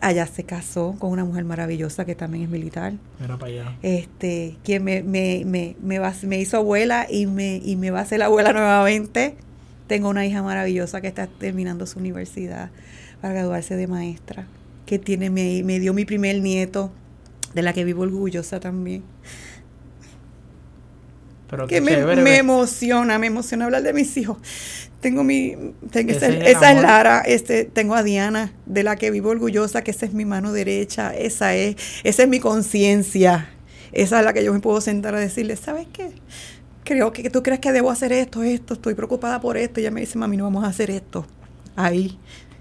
[0.00, 3.76] allá se casó con una mujer maravillosa que también es militar, Mira para allá.
[3.82, 8.00] este, quien me, me, me, me, va- me hizo abuela y me, y me va
[8.00, 9.36] a hacer abuela nuevamente.
[9.86, 12.70] Tengo una hija maravillosa que está terminando su universidad
[13.20, 14.46] para graduarse de maestra,
[14.86, 16.90] que tiene, me, me dio mi primer nieto,
[17.54, 19.02] de la que vivo orgullosa también.
[21.48, 24.38] Pero Que me, emociona, me emociona hablar de mis hijos.
[25.00, 25.56] Tengo mi,
[25.90, 26.74] tengo esa, es esa.
[26.74, 30.52] Lara, este, tengo a Diana, de la que vivo orgullosa, que esa es mi mano
[30.52, 33.50] derecha, esa es, esa es mi conciencia,
[33.92, 36.12] esa es la que yo me puedo sentar a decirle, ¿sabes qué?
[36.84, 39.90] Creo que tú crees que debo hacer esto, esto, estoy preocupada por esto, y ella
[39.90, 41.26] me dice, mami, no vamos a hacer esto.
[41.74, 42.18] Ahí.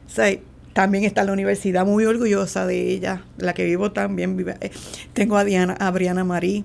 [0.08, 0.36] O sea,
[0.80, 4.40] también está la universidad, muy orgullosa de ella, la que vivo también.
[4.62, 4.72] eh,
[5.12, 6.64] Tengo a Diana, a Marí,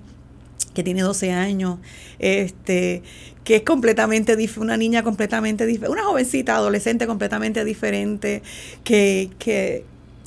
[0.73, 1.79] que tiene 12 años,
[2.19, 3.03] este,
[3.43, 8.41] que es completamente una niña completamente diferente, una jovencita, adolescente completamente diferente,
[8.85, 9.83] que, que,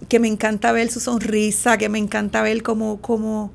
[0.07, 3.55] que me encanta ver su sonrisa, que me encanta ver cómo, cómo,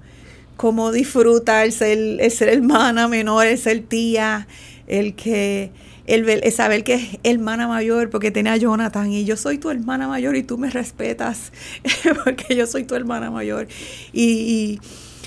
[0.57, 4.47] cómo disfruta el ser, el ser hermana menor, el ser tía,
[4.87, 5.69] el que
[6.07, 9.69] el, el saber que es hermana mayor porque tiene a Jonathan y yo soy tu
[9.69, 11.51] hermana mayor y tú me respetas
[12.23, 13.67] porque yo soy tu hermana mayor
[14.11, 14.79] y, y,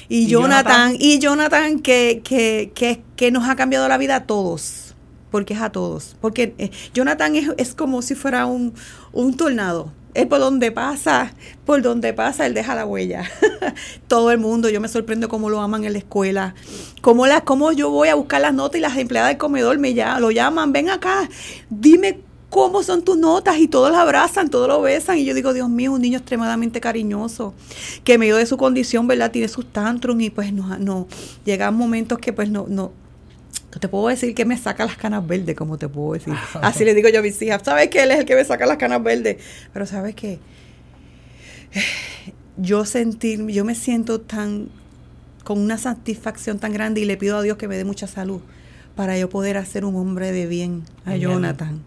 [0.08, 0.96] y ¿Y Jonathan, Jonathan?
[1.00, 4.94] y Jonathan que, que, que, que nos ha cambiado la vida a todos
[5.30, 8.74] porque es a todos porque eh, Jonathan es, es como si fuera un,
[9.12, 13.30] un tornado él por donde pasa, por donde pasa, él deja la huella.
[14.08, 16.54] Todo el mundo, yo me sorprendo cómo lo aman en la escuela,
[17.02, 19.94] cómo, la, cómo yo voy a buscar las notas y las empleadas del comedor me
[19.94, 21.28] ya, lo llaman, ven acá,
[21.68, 25.52] dime cómo son tus notas y todos la abrazan, todos lo besan y yo digo,
[25.52, 27.52] Dios mío, un niño extremadamente cariñoso,
[28.04, 29.30] que medio de su condición, ¿verdad?
[29.30, 31.06] Tiene sus tantrums y pues no, no,
[31.44, 32.92] llegan momentos que pues no, no,
[33.80, 36.34] te puedo decir que me saca las canas verdes, como te puedo decir.
[36.62, 38.66] Así le digo yo a mis hijas, ¿sabes que él es el que me saca
[38.66, 39.36] las canas verdes?
[39.72, 40.38] Pero ¿sabes qué?
[42.58, 44.70] Yo sentir, yo me siento tan
[45.44, 48.40] con una satisfacción tan grande y le pido a Dios que me dé mucha salud
[48.94, 51.16] para yo poder hacer un hombre de bien a.
[51.16, 51.82] Jonathan.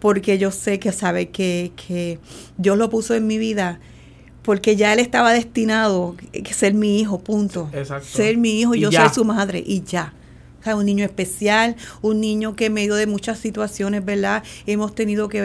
[0.00, 2.18] Porque yo sé que sabe que, que
[2.56, 3.78] Dios lo puso en mi vida
[4.42, 7.68] porque ya él estaba destinado a ser mi hijo, punto.
[7.72, 8.08] Exacto.
[8.08, 9.02] Ser mi hijo y yo ya.
[9.02, 10.14] ser su madre y ya.
[10.74, 14.42] Un niño especial, un niño que en medio de muchas situaciones, ¿verdad?
[14.66, 15.38] Hemos tenido que.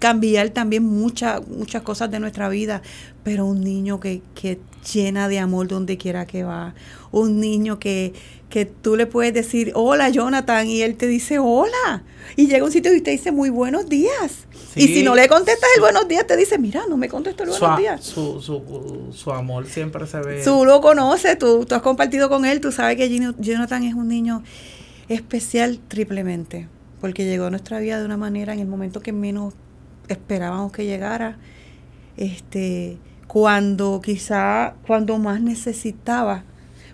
[0.00, 2.82] Cambiar también muchas muchas cosas de nuestra vida,
[3.22, 4.58] pero un niño que, que
[4.92, 6.74] llena de amor donde quiera que va.
[7.12, 8.12] Un niño que,
[8.50, 12.02] que tú le puedes decir, hola Jonathan, y él te dice, hola.
[12.36, 14.46] Y llega a un sitio y te dice, muy buenos días.
[14.76, 17.50] Y si no le contestas el buenos días, te dice, mira, no me contestó el
[17.50, 18.02] buenos días.
[18.02, 20.42] su, su, su amor siempre se ve.
[20.42, 23.08] Tú lo conoces, tú, tú has compartido con él, tú sabes que
[23.38, 24.42] Jonathan es un niño
[25.08, 26.68] especial triplemente,
[27.00, 29.54] porque llegó a nuestra vida de una manera en el momento que menos
[30.08, 31.38] esperábamos que llegara,
[32.16, 36.44] este, cuando quizá, cuando más necesitaba,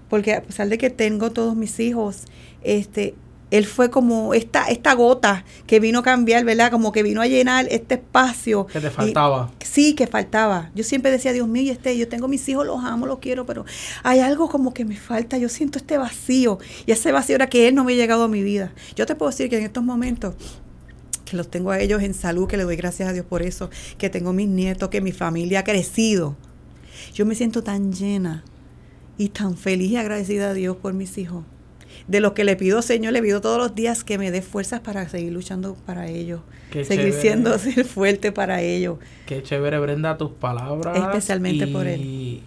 [0.08, 2.24] porque a pesar de que tengo todos mis hijos,
[2.62, 3.14] este,
[3.50, 6.70] él fue como esta, esta gota que vino a cambiar, ¿verdad?
[6.70, 8.66] Como que vino a llenar este espacio.
[8.66, 9.50] Que te Y- faltaba.
[9.64, 10.70] Sí, que faltaba.
[10.74, 13.46] Yo siempre decía, Dios mío, y este, yo tengo mis hijos, los amo, los quiero,
[13.46, 13.64] pero
[14.02, 15.38] hay algo como que me falta.
[15.38, 16.58] Yo siento este vacío.
[16.86, 18.72] Y ese vacío era que él no me ha llegado a mi vida.
[18.96, 20.34] Yo te puedo decir que en estos momentos
[21.24, 23.68] que los tengo a ellos en salud, que le doy gracias a Dios por eso,
[23.98, 26.36] que tengo mis nietos, que mi familia ha crecido.
[27.12, 28.44] Yo me siento tan llena
[29.18, 31.44] y tan feliz y agradecida a Dios por mis hijos.
[32.08, 34.80] De los que le pido, Señor, le pido todos los días que me dé fuerzas
[34.80, 36.40] para seguir luchando para ellos.
[36.70, 37.20] Qué seguir chévere.
[37.20, 38.98] siendo ser fuerte para ellos.
[39.26, 40.96] Qué chévere, Brenda, tus palabras.
[40.98, 42.42] Especialmente por él.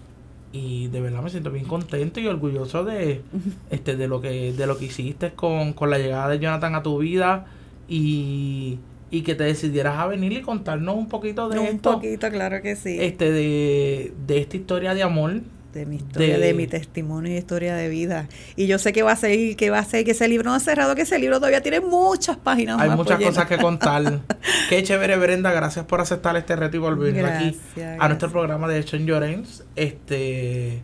[0.54, 3.22] Y de verdad me siento bien contento y orgulloso de
[3.70, 6.84] este de lo que de lo que hiciste con, con la llegada de Jonathan a
[6.84, 7.46] tu vida
[7.88, 8.80] y,
[9.12, 11.94] y que te decidieras a venir y contarnos un poquito de Un esto.
[11.94, 12.98] poquito, claro que sí.
[13.00, 15.42] Este de, de esta historia de amor.
[15.74, 18.28] De mi historia, de- de, mi testimonio y historia de vida.
[18.56, 20.56] Y yo sé que va a seguir, que va a ser, que ese libro no
[20.56, 24.22] ha cerrado, que ese libro todavía tiene muchas páginas Hay más muchas cosas que contar.
[24.70, 25.52] Qué chévere, Brenda.
[25.52, 28.98] Gracias por aceptar este reto y por venir aquí Gracias, a nuestro programa de Hecho
[28.98, 29.64] en Llorens.
[29.76, 30.82] Este,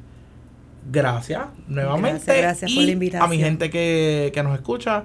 [0.91, 2.23] gracias nuevamente.
[2.25, 3.39] Gracias, gracias y por la A mi invitación.
[3.39, 5.03] gente que, que nos escucha,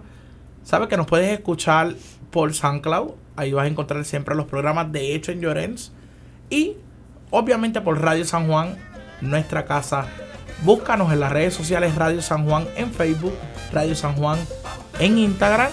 [0.63, 1.95] sabe que nos puedes escuchar
[2.31, 3.13] por SoundCloud.
[3.37, 5.93] Ahí vas a encontrar siempre los programas de Hecho en Llorens.
[6.51, 6.77] Y
[7.31, 8.77] obviamente por Radio San Juan,
[9.23, 10.07] nuestra casa.
[10.63, 13.35] Búscanos en las redes sociales Radio San Juan en Facebook,
[13.73, 14.39] Radio San Juan
[14.99, 15.71] en Instagram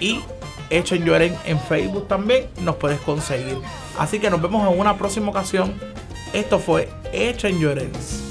[0.00, 0.20] y
[0.70, 3.58] Hecho en Lloren en Facebook también nos puedes conseguir.
[3.98, 5.74] Así que nos vemos en una próxima ocasión.
[6.32, 8.22] Esto fue Hecho en Llorens.